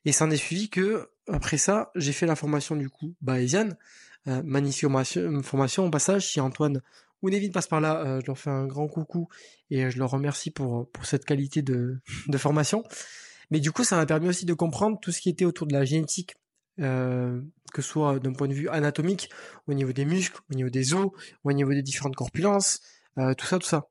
Et 0.06 0.12
ça 0.12 0.26
en 0.26 0.32
est 0.32 0.38
suivi 0.38 0.70
que 0.70 1.10
après 1.28 1.58
ça, 1.58 1.92
j'ai 1.96 2.12
fait 2.12 2.26
la 2.26 2.36
formation 2.36 2.76
du 2.76 2.90
coup 2.90 3.16
bayésienne, 3.22 3.78
euh, 4.28 4.42
magnifique 4.44 4.82
formation, 4.82 5.44
formation 5.44 5.86
au 5.86 5.90
passage 5.90 6.28
si 6.28 6.42
Antoine 6.42 6.82
ou 7.24 7.32
Nevin 7.32 7.50
passe 7.50 7.68
par 7.68 7.82
là, 7.82 8.06
euh, 8.06 8.20
je 8.22 8.28
leur 8.28 8.38
fais 8.38 8.52
un 8.52 8.68
grand 8.68 8.88
coucou 8.88 9.28
et 9.72 9.86
euh, 9.86 9.90
je 9.90 9.98
leur 9.98 10.12
remercie 10.12 10.52
pour, 10.52 10.88
pour 10.92 11.06
cette 11.08 11.26
qualité 11.26 11.62
de, 11.64 12.00
formation. 12.38 12.84
Mais 13.50 13.60
du 13.60 13.72
coup, 13.72 13.84
ça 13.84 13.96
m'a 13.96 14.06
permis 14.06 14.28
aussi 14.28 14.46
de 14.46 14.54
comprendre 14.54 15.00
tout 15.02 15.12
ce 15.12 15.22
qui 15.22 15.30
était 15.30 15.46
autour 15.46 15.66
de 15.66 15.74
la 15.74 15.86
génétique 15.86 16.36
euh, 16.80 17.42
que 17.74 17.82
ce 17.82 17.90
soit 17.90 18.20
d'un 18.20 18.34
point 18.34 18.48
de 18.48 18.54
vue 18.54 18.70
anatomique, 18.70 19.30
au 19.68 19.74
niveau 19.74 19.94
des 19.94 20.06
muscles, 20.06 20.40
au 20.52 20.56
niveau 20.56 20.70
des 20.70 20.94
os, 20.94 21.10
au 21.44 21.54
niveau 21.54 21.72
des 21.72 21.82
différentes 21.82 22.16
corpulences, 22.16 22.82
euh, 23.18 23.34
tout 23.34 23.46
ça, 23.46 23.60
tout 23.60 23.68
ça. 23.68 23.90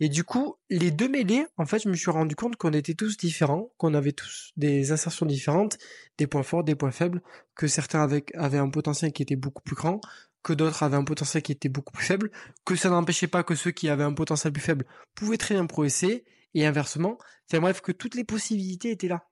Et 0.00 0.08
du 0.08 0.24
coup, 0.24 0.56
les 0.68 0.90
deux 0.90 1.08
mêlés, 1.08 1.46
en 1.56 1.64
fait, 1.64 1.80
je 1.80 1.88
me 1.88 1.94
suis 1.94 2.10
rendu 2.10 2.34
compte 2.34 2.56
qu'on 2.56 2.72
était 2.72 2.94
tous 2.94 3.16
différents, 3.16 3.72
qu'on 3.78 3.94
avait 3.94 4.12
tous 4.12 4.52
des 4.56 4.90
insertions 4.90 5.26
différentes, 5.26 5.78
des 6.18 6.26
points 6.26 6.42
forts, 6.42 6.64
des 6.64 6.74
points 6.74 6.90
faibles, 6.90 7.22
que 7.54 7.68
certains 7.68 8.08
avaient 8.34 8.58
un 8.58 8.68
potentiel 8.68 9.12
qui 9.12 9.22
était 9.22 9.36
beaucoup 9.36 9.62
plus 9.62 9.76
grand, 9.76 10.00
que 10.42 10.52
d'autres 10.52 10.82
avaient 10.82 10.96
un 10.96 11.04
potentiel 11.04 11.42
qui 11.42 11.52
était 11.52 11.68
beaucoup 11.68 11.92
plus 11.92 12.04
faible, 12.04 12.30
que 12.64 12.76
ça 12.76 12.90
n'empêchait 12.90 13.26
pas 13.26 13.42
que 13.42 13.54
ceux 13.54 13.70
qui 13.70 13.88
avaient 13.88 14.04
un 14.04 14.14
potentiel 14.14 14.52
plus 14.52 14.62
faible 14.62 14.86
pouvaient 15.14 15.36
très 15.36 15.54
bien 15.54 15.66
progresser, 15.66 16.24
et 16.54 16.66
inversement, 16.66 17.18
enfin 17.48 17.60
bref, 17.60 17.80
que 17.80 17.92
toutes 17.92 18.14
les 18.14 18.24
possibilités 18.24 18.90
étaient 18.90 19.08
là. 19.08 19.28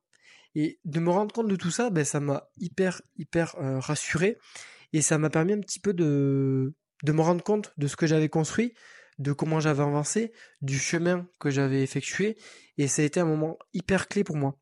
Et 0.55 0.79
de 0.85 1.01
me 1.01 1.11
rendre 1.11 1.35
compte 1.35 1.49
de 1.49 1.57
tout 1.57 1.71
ça, 1.71 1.91
ben, 1.91 2.05
ça 2.05 2.21
m'a 2.21 2.49
hyper, 2.59 3.03
hyper 3.17 3.57
euh, 3.57 3.81
rassuré, 3.81 4.39
et 4.93 5.03
ça 5.03 5.19
m'a 5.19 5.31
permis 5.31 5.53
un 5.53 5.61
petit 5.61 5.81
peu 5.81 5.93
de, 5.93 6.75
de 7.03 7.13
me 7.13 7.21
rendre 7.21 7.43
compte 7.43 7.73
de 7.77 7.87
ce 7.87 7.97
que 7.97 8.07
j'avais 8.07 8.29
construit, 8.29 8.75
de 9.19 9.33
comment 9.33 9.61
j'avais 9.61 9.83
avancé, 9.83 10.33
du 10.63 10.79
chemin 10.79 11.27
que 11.39 11.51
j'avais 11.51 11.83
effectué, 11.83 12.37
et 12.77 12.87
ça 12.87 13.03
a 13.03 13.05
été 13.05 13.21
un 13.21 13.25
moment 13.25 13.59
hyper 13.73 14.09
clé 14.09 14.25
pour 14.25 14.37
moi 14.37 14.59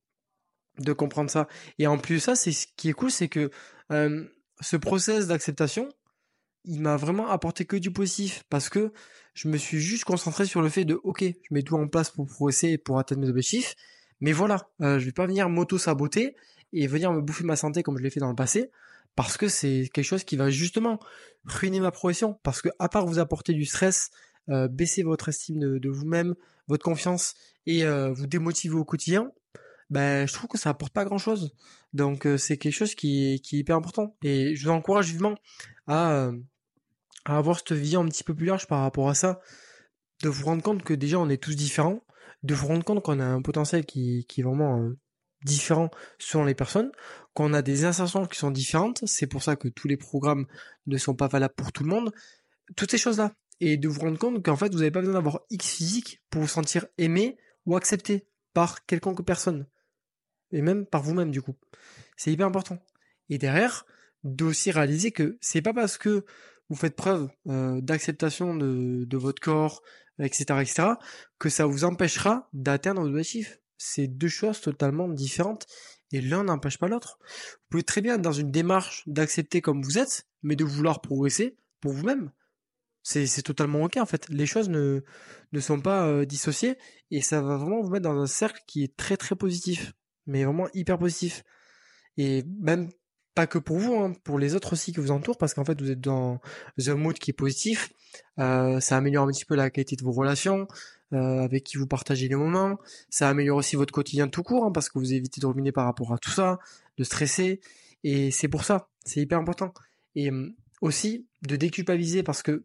de 0.78 0.92
comprendre 0.92 1.30
ça. 1.30 1.48
Et 1.78 1.86
en 1.86 1.98
plus 1.98 2.20
ça, 2.20 2.36
c'est 2.36 2.52
ce 2.52 2.66
qui 2.76 2.88
est 2.88 2.92
cool, 2.92 3.10
c'est 3.10 3.28
que 3.28 3.50
euh, 3.92 4.24
ce 4.60 4.76
process 4.76 5.26
d'acceptation, 5.26 5.88
il 6.66 6.80
m'a 6.80 6.96
vraiment 6.96 7.28
apporté 7.28 7.64
que 7.64 7.76
du 7.76 7.90
positif 7.90 8.44
parce 8.50 8.68
que 8.68 8.92
je 9.34 9.48
me 9.48 9.56
suis 9.56 9.80
juste 9.80 10.04
concentré 10.04 10.46
sur 10.46 10.62
le 10.62 10.68
fait 10.68 10.84
de 10.84 10.98
ok, 11.02 11.22
je 11.22 11.54
mets 11.54 11.62
tout 11.62 11.76
en 11.76 11.88
place 11.88 12.10
pour 12.10 12.26
progresser 12.26 12.70
et 12.70 12.78
pour 12.78 12.98
atteindre 12.98 13.22
mes 13.22 13.28
objectifs, 13.28 13.74
mais 14.20 14.32
voilà, 14.32 14.68
euh, 14.80 14.98
je 14.98 15.04
vais 15.04 15.12
pas 15.12 15.26
venir 15.26 15.48
m'auto 15.48 15.78
saboter 15.78 16.36
et 16.72 16.86
venir 16.86 17.12
me 17.12 17.20
bouffer 17.20 17.44
ma 17.44 17.56
santé 17.56 17.82
comme 17.82 17.98
je 17.98 18.02
l'ai 18.02 18.10
fait 18.10 18.20
dans 18.20 18.28
le 18.28 18.34
passé 18.34 18.70
parce 19.14 19.36
que 19.36 19.48
c'est 19.48 19.88
quelque 19.92 20.04
chose 20.04 20.24
qui 20.24 20.36
va 20.36 20.50
justement 20.50 21.00
ruiner 21.44 21.80
ma 21.80 21.90
progression 21.90 22.38
parce 22.42 22.62
que 22.62 22.68
à 22.78 22.88
part 22.88 23.06
vous 23.06 23.18
apporter 23.18 23.54
du 23.54 23.64
stress, 23.64 24.10
euh, 24.50 24.68
baisser 24.68 25.02
votre 25.02 25.28
estime 25.28 25.78
de, 25.78 25.88
vous-même, 25.88 26.34
votre 26.68 26.84
confiance 26.84 27.34
et 27.66 27.84
euh, 27.84 28.12
vous 28.12 28.26
démotiver 28.26 28.76
au 28.76 28.84
quotidien, 28.84 29.32
ben 29.90 30.26
je 30.26 30.32
trouve 30.32 30.48
que 30.48 30.58
ça 30.58 30.70
apporte 30.70 30.92
pas 30.92 31.04
grand 31.04 31.18
chose. 31.18 31.54
Donc 31.94 32.26
euh, 32.26 32.36
c'est 32.36 32.58
quelque 32.58 32.74
chose 32.74 32.94
qui, 32.94 33.40
qui 33.42 33.56
est 33.56 33.58
hyper 33.60 33.76
important 33.76 34.16
et 34.22 34.54
je 34.54 34.64
vous 34.64 34.70
encourage 34.70 35.10
vivement 35.10 35.34
à 35.86 36.30
à 37.26 37.36
avoir 37.36 37.58
cette 37.58 37.72
vision 37.72 38.02
un 38.02 38.08
petit 38.08 38.24
peu 38.24 38.34
plus 38.34 38.46
large 38.46 38.66
par 38.66 38.80
rapport 38.80 39.08
à 39.08 39.14
ça, 39.14 39.40
de 40.22 40.28
vous 40.28 40.46
rendre 40.46 40.62
compte 40.62 40.82
que 40.82 40.94
déjà 40.94 41.18
on 41.18 41.28
est 41.28 41.42
tous 41.42 41.56
différents, 41.56 42.00
de 42.42 42.54
vous 42.54 42.68
rendre 42.68 42.84
compte 42.84 43.02
qu'on 43.02 43.20
a 43.20 43.24
un 43.24 43.42
potentiel 43.42 43.84
qui, 43.84 44.24
qui 44.28 44.40
est 44.40 44.44
vraiment 44.44 44.80
euh, 44.80 44.96
différent 45.44 45.90
selon 46.18 46.44
les 46.44 46.54
personnes, 46.54 46.92
qu'on 47.34 47.52
a 47.52 47.62
des 47.62 47.84
insertions 47.84 48.26
qui 48.26 48.38
sont 48.38 48.52
différentes, 48.52 49.02
c'est 49.06 49.26
pour 49.26 49.42
ça 49.42 49.56
que 49.56 49.68
tous 49.68 49.88
les 49.88 49.96
programmes 49.96 50.46
ne 50.86 50.96
sont 50.96 51.14
pas 51.14 51.26
valables 51.26 51.54
pour 51.54 51.72
tout 51.72 51.82
le 51.82 51.90
monde, 51.90 52.12
toutes 52.76 52.90
ces 52.90 52.98
choses-là. 52.98 53.34
Et 53.58 53.76
de 53.78 53.88
vous 53.88 54.00
rendre 54.00 54.18
compte 54.18 54.44
qu'en 54.44 54.56
fait 54.56 54.72
vous 54.72 54.78
n'avez 54.78 54.90
pas 54.90 55.00
besoin 55.00 55.14
d'avoir 55.14 55.40
X 55.50 55.68
physique 55.68 56.22
pour 56.30 56.42
vous 56.42 56.48
sentir 56.48 56.86
aimé 56.98 57.38
ou 57.64 57.74
accepté 57.74 58.28
par 58.52 58.86
quelconque 58.86 59.24
personne. 59.24 59.66
Et 60.52 60.62
même 60.62 60.86
par 60.86 61.02
vous-même 61.02 61.30
du 61.30 61.42
coup. 61.42 61.56
C'est 62.16 62.30
hyper 62.30 62.46
important. 62.46 62.78
Et 63.30 63.38
derrière, 63.38 63.86
d'aussi 64.24 64.70
réaliser 64.70 65.10
que 65.10 65.38
c'est 65.40 65.62
pas 65.62 65.72
parce 65.72 65.98
que 65.98 66.24
vous 66.68 66.76
faites 66.76 66.96
preuve 66.96 67.28
euh, 67.48 67.80
d'acceptation 67.80 68.56
de, 68.56 69.16
votre 69.16 69.40
corps, 69.40 69.82
etc., 70.18 70.44
etc., 70.60 70.88
que 71.38 71.48
ça 71.48 71.66
vous 71.66 71.84
empêchera 71.84 72.48
d'atteindre 72.52 73.02
vos 73.02 73.08
objectifs. 73.08 73.60
C'est 73.78 74.08
deux 74.08 74.28
choses 74.28 74.60
totalement 74.60 75.08
différentes 75.08 75.66
et 76.12 76.20
l'un 76.20 76.44
n'empêche 76.44 76.78
pas 76.78 76.88
l'autre. 76.88 77.18
Vous 77.20 77.66
pouvez 77.70 77.82
très 77.82 78.00
bien 78.00 78.14
être 78.14 78.22
dans 78.22 78.32
une 78.32 78.50
démarche 78.50 79.02
d'accepter 79.06 79.60
comme 79.60 79.82
vous 79.82 79.98
êtes, 79.98 80.26
mais 80.42 80.56
de 80.56 80.64
vouloir 80.64 81.00
progresser 81.00 81.56
pour 81.80 81.92
vous-même. 81.92 82.32
C'est, 83.02 83.26
c'est 83.26 83.42
totalement 83.42 83.82
ok 83.84 83.98
en 83.98 84.06
fait. 84.06 84.28
Les 84.30 84.46
choses 84.46 84.68
ne, 84.68 85.04
ne 85.52 85.60
sont 85.60 85.80
pas 85.80 86.06
euh, 86.06 86.24
dissociées 86.24 86.76
et 87.10 87.20
ça 87.20 87.40
va 87.40 87.56
vraiment 87.56 87.80
vous 87.80 87.90
mettre 87.90 88.04
dans 88.04 88.20
un 88.20 88.26
cercle 88.26 88.62
qui 88.66 88.82
est 88.82 88.96
très 88.96 89.16
très 89.16 89.36
positif, 89.36 89.92
mais 90.26 90.44
vraiment 90.44 90.68
hyper 90.74 90.98
positif. 90.98 91.44
Et 92.16 92.42
même 92.60 92.88
pas 93.36 93.46
que 93.46 93.58
pour 93.58 93.78
vous, 93.78 93.94
hein, 93.94 94.14
pour 94.24 94.38
les 94.38 94.54
autres 94.54 94.72
aussi 94.72 94.94
qui 94.94 94.98
vous 94.98 95.10
entourent, 95.10 95.36
parce 95.36 95.52
qu'en 95.52 95.64
fait 95.64 95.78
vous 95.80 95.90
êtes 95.90 96.00
dans 96.00 96.40
un 96.86 96.94
mood 96.94 97.16
qui 97.18 97.30
est 97.30 97.34
positif, 97.34 97.92
euh, 98.38 98.80
ça 98.80 98.96
améliore 98.96 99.28
un 99.28 99.30
petit 99.30 99.44
peu 99.44 99.54
la 99.54 99.68
qualité 99.68 99.94
de 99.94 100.02
vos 100.02 100.10
relations, 100.10 100.66
euh, 101.12 101.42
avec 101.42 101.62
qui 101.62 101.76
vous 101.76 101.86
partagez 101.86 102.28
les 102.28 102.34
moments, 102.34 102.78
ça 103.10 103.28
améliore 103.28 103.58
aussi 103.58 103.76
votre 103.76 103.92
quotidien 103.92 104.26
tout 104.28 104.42
court, 104.42 104.64
hein, 104.64 104.72
parce 104.72 104.88
que 104.88 104.98
vous 104.98 105.12
évitez 105.12 105.42
de 105.42 105.46
ruminer 105.46 105.70
par 105.70 105.84
rapport 105.84 106.14
à 106.14 106.18
tout 106.18 106.30
ça, 106.30 106.58
de 106.96 107.04
stresser, 107.04 107.60
et 108.04 108.30
c'est 108.30 108.48
pour 108.48 108.64
ça, 108.64 108.88
c'est 109.04 109.20
hyper 109.20 109.38
important. 109.38 109.74
Et 110.14 110.30
euh, 110.30 110.48
aussi 110.80 111.26
de 111.46 111.56
déculpabiliser, 111.56 112.22
parce 112.22 112.42
que 112.42 112.64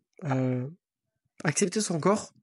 accepter 1.43 1.81
son 1.81 1.99
corps, 1.99 2.33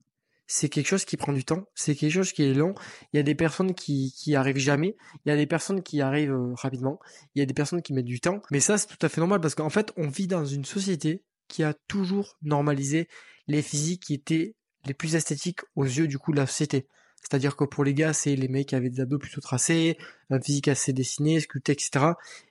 c'est 0.50 0.70
quelque 0.70 0.87
chose 0.87 1.04
qui 1.04 1.18
prend 1.18 1.34
du 1.34 1.44
temps, 1.44 1.66
c'est 1.74 1.94
quelque 1.94 2.11
chose 2.11 2.32
qui 2.32 2.42
est 2.42 2.54
long. 2.54 2.74
Il 3.12 3.18
y 3.18 3.20
a 3.20 3.22
des 3.22 3.34
personnes 3.34 3.74
qui, 3.74 4.14
qui 4.16 4.34
arrivent 4.34 4.56
jamais, 4.56 4.96
il 5.24 5.28
y 5.28 5.32
a 5.32 5.37
des 5.37 5.46
personnes 5.46 5.82
qui 5.82 6.00
arrivent 6.00 6.32
euh, 6.32 6.54
rapidement, 6.54 6.98
il 7.34 7.40
y 7.40 7.42
a 7.42 7.46
des 7.46 7.54
personnes 7.54 7.82
qui 7.82 7.92
mettent 7.92 8.06
du 8.06 8.18
temps. 8.18 8.40
Mais 8.50 8.58
ça, 8.58 8.78
c'est 8.78 8.87
tout 8.87 9.06
à 9.06 9.11
fait 9.11 9.20
normal 9.20 9.40
parce 9.40 9.54
qu'en 9.54 9.68
fait, 9.68 9.92
on 9.96 10.08
vit 10.08 10.26
dans 10.26 10.46
une 10.46 10.64
société 10.64 11.22
qui 11.48 11.62
a 11.62 11.74
toujours 11.87 12.38
normalisé 12.42 13.08
les 13.46 13.61
physiques 13.61 14.04
qui 14.04 14.14
étaient 14.14 14.54
les 14.87 14.94
plus 14.94 15.16
esthétiques 15.16 15.61
aux 15.76 15.84
yeux 15.84 16.08
du 16.08 16.18
coup 16.18 16.32
de 16.32 16.38
la 16.38 16.46
société. 16.46 16.88
C'est-à-dire 17.20 17.56
que 17.56 17.64
pour 17.64 17.84
les 17.84 17.92
gars, 17.92 18.14
c'est 18.14 18.34
les 18.34 18.48
mecs 18.48 18.68
qui 18.68 18.74
avaient 18.74 18.88
des 18.88 19.00
abdos 19.00 19.18
plutôt 19.18 19.42
tracés, 19.42 19.98
un 20.30 20.40
physique 20.40 20.68
assez 20.68 20.94
dessiné, 20.94 21.40
sculpté, 21.40 21.72
etc. 21.72 21.90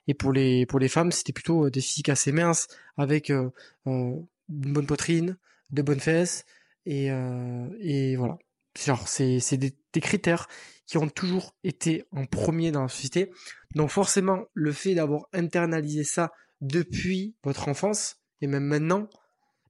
Et 0.06 0.14
pour 0.14 0.32
les 0.32 0.66
pour 0.66 0.78
les 0.78 0.88
femmes, 0.88 1.10
c'était 1.10 1.32
plutôt 1.32 1.66
euh, 1.66 1.70
des 1.70 1.80
physiques 1.80 2.10
assez 2.10 2.30
minces, 2.30 2.68
avec 2.96 3.30
euh, 3.30 3.50
une 3.86 4.26
bonne 4.48 4.86
poitrine, 4.86 5.36
de 5.70 5.82
bonnes 5.82 6.00
fesses, 6.00 6.44
et, 6.88 7.10
euh, 7.10 7.68
et 7.80 8.16
voilà. 8.16 8.38
C'est, 8.74 9.56
des, 9.56 9.74
critères 10.00 10.48
qui 10.86 10.96
ont 10.96 11.08
toujours 11.08 11.54
été 11.64 12.04
en 12.12 12.24
premier 12.24 12.70
dans 12.70 12.82
la 12.82 12.88
société. 12.88 13.30
Donc 13.74 13.90
forcément, 13.90 14.44
le 14.54 14.72
fait 14.72 14.94
d'avoir 14.94 15.26
internalisé 15.32 16.04
ça 16.04 16.32
depuis 16.60 17.34
votre 17.42 17.68
enfance, 17.68 18.16
et 18.40 18.46
même 18.46 18.64
maintenant, 18.64 19.10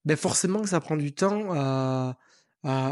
ben 0.05 0.17
forcément 0.17 0.61
que 0.63 0.69
ça 0.69 0.81
prend 0.81 0.97
du 0.97 1.13
temps 1.13 1.53
à, 1.53 2.17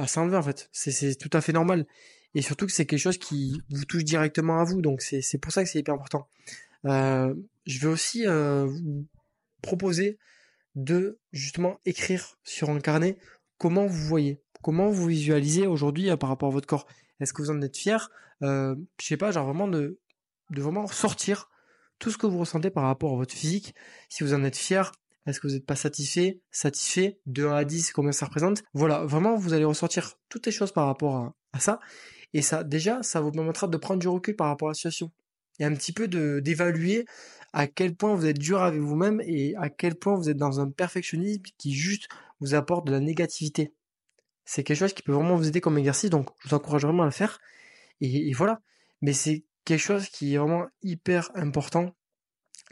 s'enlever 0.09 0.37
en 0.37 0.43
fait. 0.43 0.71
C'est, 0.73 1.17
tout 1.17 1.31
à 1.33 1.41
fait 1.41 1.53
normal. 1.53 1.87
Et 2.35 2.43
surtout 2.43 2.67
que 2.67 2.73
c'est 2.73 2.87
quelque 2.87 2.99
chose 2.99 3.19
qui 3.19 3.61
vous 3.71 3.85
touche 3.85 4.05
directement 4.05 4.59
à 4.59 4.65
vous. 4.65 4.81
Donc 4.81 5.03
c'est, 5.03 5.23
c'est 5.23 5.39
pour 5.39 5.53
ça 5.53 5.63
que 5.63 5.71
c'est 5.71 5.79
hyper 5.79 5.95
important. 5.95 6.29
Euh, 6.87 7.35
je 7.67 7.79
vais 7.79 7.89
aussi 7.89 8.27
euh, 8.27 8.65
vous 8.65 9.07
proposer 9.63 10.19
de 10.75 11.19
justement 11.33 11.79
écrire 11.85 12.39
sur 12.43 12.71
un 12.71 12.81
carnet 12.81 13.19
comment 13.59 13.87
vous 13.87 14.07
voyez, 14.07 14.41
comment 14.63 14.89
vous 14.89 15.07
visualisez 15.07 15.67
aujourd'hui 15.67 16.11
euh, 16.11 16.17
par 16.17 16.29
rapport 16.29 16.49
à 16.49 16.53
votre 16.53 16.67
corps? 16.67 16.87
Est-ce 17.21 17.33
que 17.33 17.43
vous 17.43 17.51
en 17.51 17.61
êtes 17.63 17.77
fier? 17.77 18.11
Euh, 18.43 18.75
Je 19.01 19.07
sais 19.07 19.17
pas, 19.17 19.31
genre 19.31 19.47
vraiment 19.47 19.69
de, 19.69 19.99
de 20.51 20.63
vraiment 20.63 20.87
sortir 20.87 21.51
tout 21.99 22.11
ce 22.11 22.19
que 22.19 22.27
vous 22.27 22.39
ressentez 22.39 22.71
par 22.71 22.85
rapport 22.85 23.13
à 23.13 23.17
votre 23.17 23.35
physique. 23.35 23.75
Si 24.09 24.23
vous 24.23 24.35
en 24.35 24.45
êtes 24.45 24.57
fier, 24.57 24.93
est-ce 25.27 25.41
que 25.41 25.49
vous 25.49 25.55
n'êtes 25.55 25.67
pas 25.67 25.77
satisfait 25.77 26.41
Satisfait? 26.51 27.19
De 27.27 27.47
1 27.47 27.55
à 27.55 27.65
10, 27.65 27.93
combien 27.93 28.13
ça 28.13 28.27
représente? 28.27 28.63
Voilà, 28.75 29.05
vraiment, 29.05 29.37
vous 29.37 29.55
allez 29.55 29.65
ressortir 29.65 30.15
toutes 30.29 30.47
les 30.47 30.53
choses 30.53 30.73
par 30.73 30.87
rapport 30.87 31.17
à, 31.17 31.35
à, 31.53 31.59
ça. 31.59 31.81
Et 32.33 32.43
ça, 32.43 32.65
déjà, 32.65 33.03
ça 33.03 33.21
vous 33.21 33.33
permettra 33.33 33.67
de 33.67 33.77
prendre 33.77 34.01
du 34.01 34.09
recul 34.09 34.37
par 34.37 34.49
rapport 34.49 34.69
à 34.69 34.71
la 34.71 34.75
situation. 34.75 35.11
Et 35.59 35.65
un 35.65 35.75
petit 35.75 35.93
peu 35.93 36.09
d'évaluer 36.41 37.07
à 37.53 37.67
quel 37.67 37.95
point 37.95 38.15
vous 38.15 38.27
êtes 38.27 38.39
dur 38.39 38.63
avec 38.63 38.81
vous-même 38.81 39.23
et 39.25 39.55
à 39.57 39.71
quel 39.71 39.95
point 39.95 40.15
vous 40.15 40.29
êtes 40.29 40.37
dans 40.37 40.61
un 40.61 40.71
perfectionnisme 40.71 41.43
qui 41.57 41.73
juste 41.73 42.09
vous 42.41 42.55
apporte 42.55 42.87
de 42.87 42.93
la 42.93 43.01
négativité. 43.01 43.73
C'est 44.45 44.63
quelque 44.63 44.79
chose 44.79 44.93
qui 44.93 45.03
peut 45.03 45.13
vraiment 45.13 45.37
vous 45.37 45.49
aider 45.49 45.61
comme 45.61 45.79
exercice, 45.79 46.11
donc 46.11 46.29
je 46.41 46.49
vous 46.49 46.55
encourage 46.55 46.83
vraiment 46.83 47.03
à 47.03 47.07
le 47.07 47.13
faire. 47.13 47.41
Et, 48.01 48.33
voilà. 48.33 48.61
Mais 49.03 49.13
c'est 49.13 49.45
quelque 49.65 49.81
chose 49.81 50.09
qui 50.09 50.35
est 50.35 50.39
vraiment 50.39 50.67
hyper 50.83 51.31
important 51.35 51.95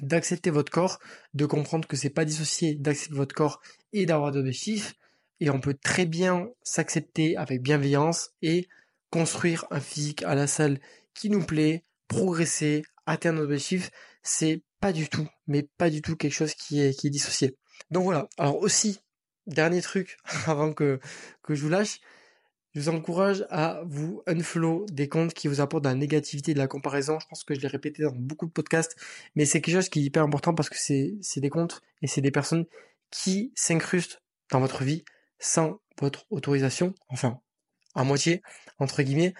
d'accepter 0.03 0.51
votre 0.51 0.73
corps, 0.73 0.99
de 1.35 1.47
comprendre 1.47 1.87
que 1.87 1.97
c'est 1.97 2.11
pas 2.11 2.25
dissocié 2.25 2.75
d'accepter 2.75 3.15
votre 3.15 3.35
corps 3.35 3.61
et 3.93 4.07
d'avoir 4.07 4.33
d'objectifs. 4.33 4.95
Et 5.41 5.51
on 5.51 5.61
peut 5.61 5.75
très 5.75 6.07
bien 6.07 6.49
s'accepter 6.63 7.37
avec 7.37 7.63
bienveillance 7.63 8.31
et 8.43 8.69
construire 9.11 9.65
un 9.71 9.81
physique 9.81 10.23
à 10.25 10.35
la 10.35 10.47
salle 10.47 10.81
qui 11.15 11.31
nous 11.31 11.45
plaît, 11.45 11.85
progresser, 12.09 12.83
atteindre 13.07 13.41
nos 13.41 13.45
objectifs. 13.45 13.91
C'est 14.23 14.63
pas 14.81 14.93
du 14.93 15.09
tout, 15.09 15.29
mais 15.47 15.63
pas 15.79 15.91
du 15.91 16.03
tout 16.03 16.17
quelque 16.17 16.33
chose 16.33 16.55
qui 16.55 16.81
est, 16.81 16.99
qui 16.99 17.09
est 17.09 17.11
dissocié. 17.11 17.57
Donc 17.91 18.05
voilà. 18.05 18.29
Alors 18.39 18.59
aussi, 18.59 19.01
dernier 19.47 19.83
truc 19.83 20.17
avant 20.47 20.73
que, 20.73 21.01
que 21.43 21.55
je 21.55 21.63
vous 21.63 21.69
lâche, 21.69 22.01
je 22.75 22.81
vous 22.81 22.89
encourage 22.89 23.47
à 23.51 23.83
vous 23.87 24.23
unfollow 24.27 24.85
des 24.91 25.09
comptes 25.09 25.33
qui 25.33 25.47
vous 25.47 25.61
apportent 25.61 25.85
de 25.85 25.89
la 25.89 25.95
négativité, 25.95 26.55
de 26.55 26.59
la 26.59 26.67
comparaison. 26.67 27.21
Je 27.21 27.27
pense 27.29 27.45
que 27.45 27.55
je 27.55 27.61
l'ai 27.61 27.69
répété 27.69 28.03
dans 28.03 28.13
beaucoup 28.13 28.47
de 28.47 28.51
podcasts, 28.51 28.97
mais 29.37 29.45
c'est 29.45 29.61
quelque 29.61 29.77
chose 29.77 29.89
qui 29.89 30.01
est 30.01 30.03
hyper 30.03 30.25
important 30.25 30.55
parce 30.55 30.69
que 30.69 30.79
c'est, 30.79 31.15
c'est 31.23 31.41
des 31.41 31.51
comptes 31.51 31.83
et 32.03 32.09
c'est 32.09 32.21
des 32.21 32.33
personnes 32.33 32.67
qui 33.11 33.53
s'incrustent 33.55 34.23
dans 34.51 34.59
votre 34.59 34.83
vie 34.83 35.05
sans 35.39 35.79
votre 36.01 36.27
autorisation, 36.31 36.95
enfin, 37.09 37.41
à 37.95 38.03
moitié, 38.03 38.43
entre 38.79 39.03
guillemets, 39.03 39.35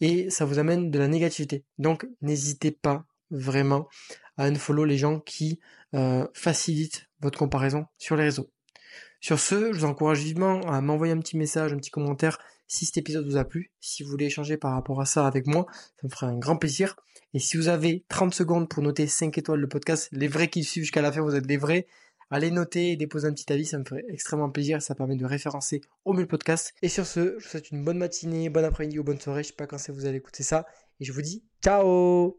et 0.00 0.30
ça 0.30 0.44
vous 0.44 0.58
amène 0.58 0.90
de 0.90 0.98
la 0.98 1.08
négativité. 1.08 1.64
Donc, 1.78 2.06
n'hésitez 2.22 2.70
pas 2.70 3.04
vraiment 3.30 3.88
à 4.36 4.44
unfollow 4.44 4.84
les 4.84 4.98
gens 4.98 5.20
qui 5.20 5.60
euh, 5.94 6.26
facilitent 6.34 7.08
votre 7.20 7.38
comparaison 7.38 7.86
sur 7.98 8.16
les 8.16 8.24
réseaux. 8.24 8.50
Sur 9.20 9.40
ce, 9.40 9.72
je 9.72 9.80
vous 9.80 9.84
encourage 9.84 10.20
vivement 10.20 10.60
à 10.70 10.80
m'envoyer 10.80 11.12
un 11.12 11.18
petit 11.18 11.36
message, 11.36 11.72
un 11.72 11.76
petit 11.76 11.90
commentaire 11.90 12.38
si 12.68 12.84
cet 12.84 12.98
épisode 12.98 13.26
vous 13.26 13.36
a 13.36 13.44
plu. 13.44 13.72
Si 13.80 14.02
vous 14.02 14.10
voulez 14.10 14.26
échanger 14.26 14.56
par 14.56 14.72
rapport 14.72 15.00
à 15.00 15.06
ça 15.06 15.26
avec 15.26 15.46
moi, 15.46 15.66
ça 15.72 16.06
me 16.06 16.10
ferait 16.10 16.26
un 16.26 16.38
grand 16.38 16.56
plaisir. 16.56 16.94
Et 17.34 17.40
si 17.40 17.56
vous 17.56 17.68
avez 17.68 18.04
30 18.08 18.32
secondes 18.32 18.68
pour 18.68 18.82
noter 18.82 19.06
5 19.06 19.36
étoiles 19.36 19.60
le 19.60 19.68
podcast, 19.68 20.08
les 20.12 20.28
vrais 20.28 20.48
qui 20.48 20.62
suivent 20.62 20.84
jusqu'à 20.84 21.02
la 21.02 21.10
fin, 21.10 21.22
vous 21.22 21.34
êtes 21.34 21.46
les 21.46 21.56
vrais. 21.56 21.86
Allez 22.30 22.50
noter 22.50 22.92
et 22.92 22.96
déposer 22.96 23.26
un 23.26 23.32
petit 23.32 23.50
avis, 23.52 23.64
ça 23.64 23.78
me 23.78 23.84
ferait 23.84 24.04
extrêmement 24.08 24.50
plaisir. 24.50 24.82
Ça 24.82 24.94
permet 24.94 25.16
de 25.16 25.24
référencer 25.24 25.80
au 26.04 26.12
mieux 26.12 26.22
le 26.22 26.28
podcast. 26.28 26.74
Et 26.82 26.88
sur 26.88 27.06
ce, 27.06 27.36
je 27.38 27.44
vous 27.44 27.50
souhaite 27.50 27.70
une 27.70 27.84
bonne 27.84 27.98
matinée, 27.98 28.50
bonne 28.50 28.64
après-midi 28.64 28.98
ou 28.98 29.04
bonne 29.04 29.20
soirée. 29.20 29.42
Je 29.42 29.48
sais 29.48 29.54
pas 29.54 29.66
quand 29.66 29.78
c'est 29.78 29.92
vous 29.92 30.06
allez 30.06 30.18
écouter 30.18 30.42
ça. 30.42 30.66
Et 31.00 31.04
je 31.04 31.12
vous 31.12 31.22
dis 31.22 31.44
ciao 31.62 32.36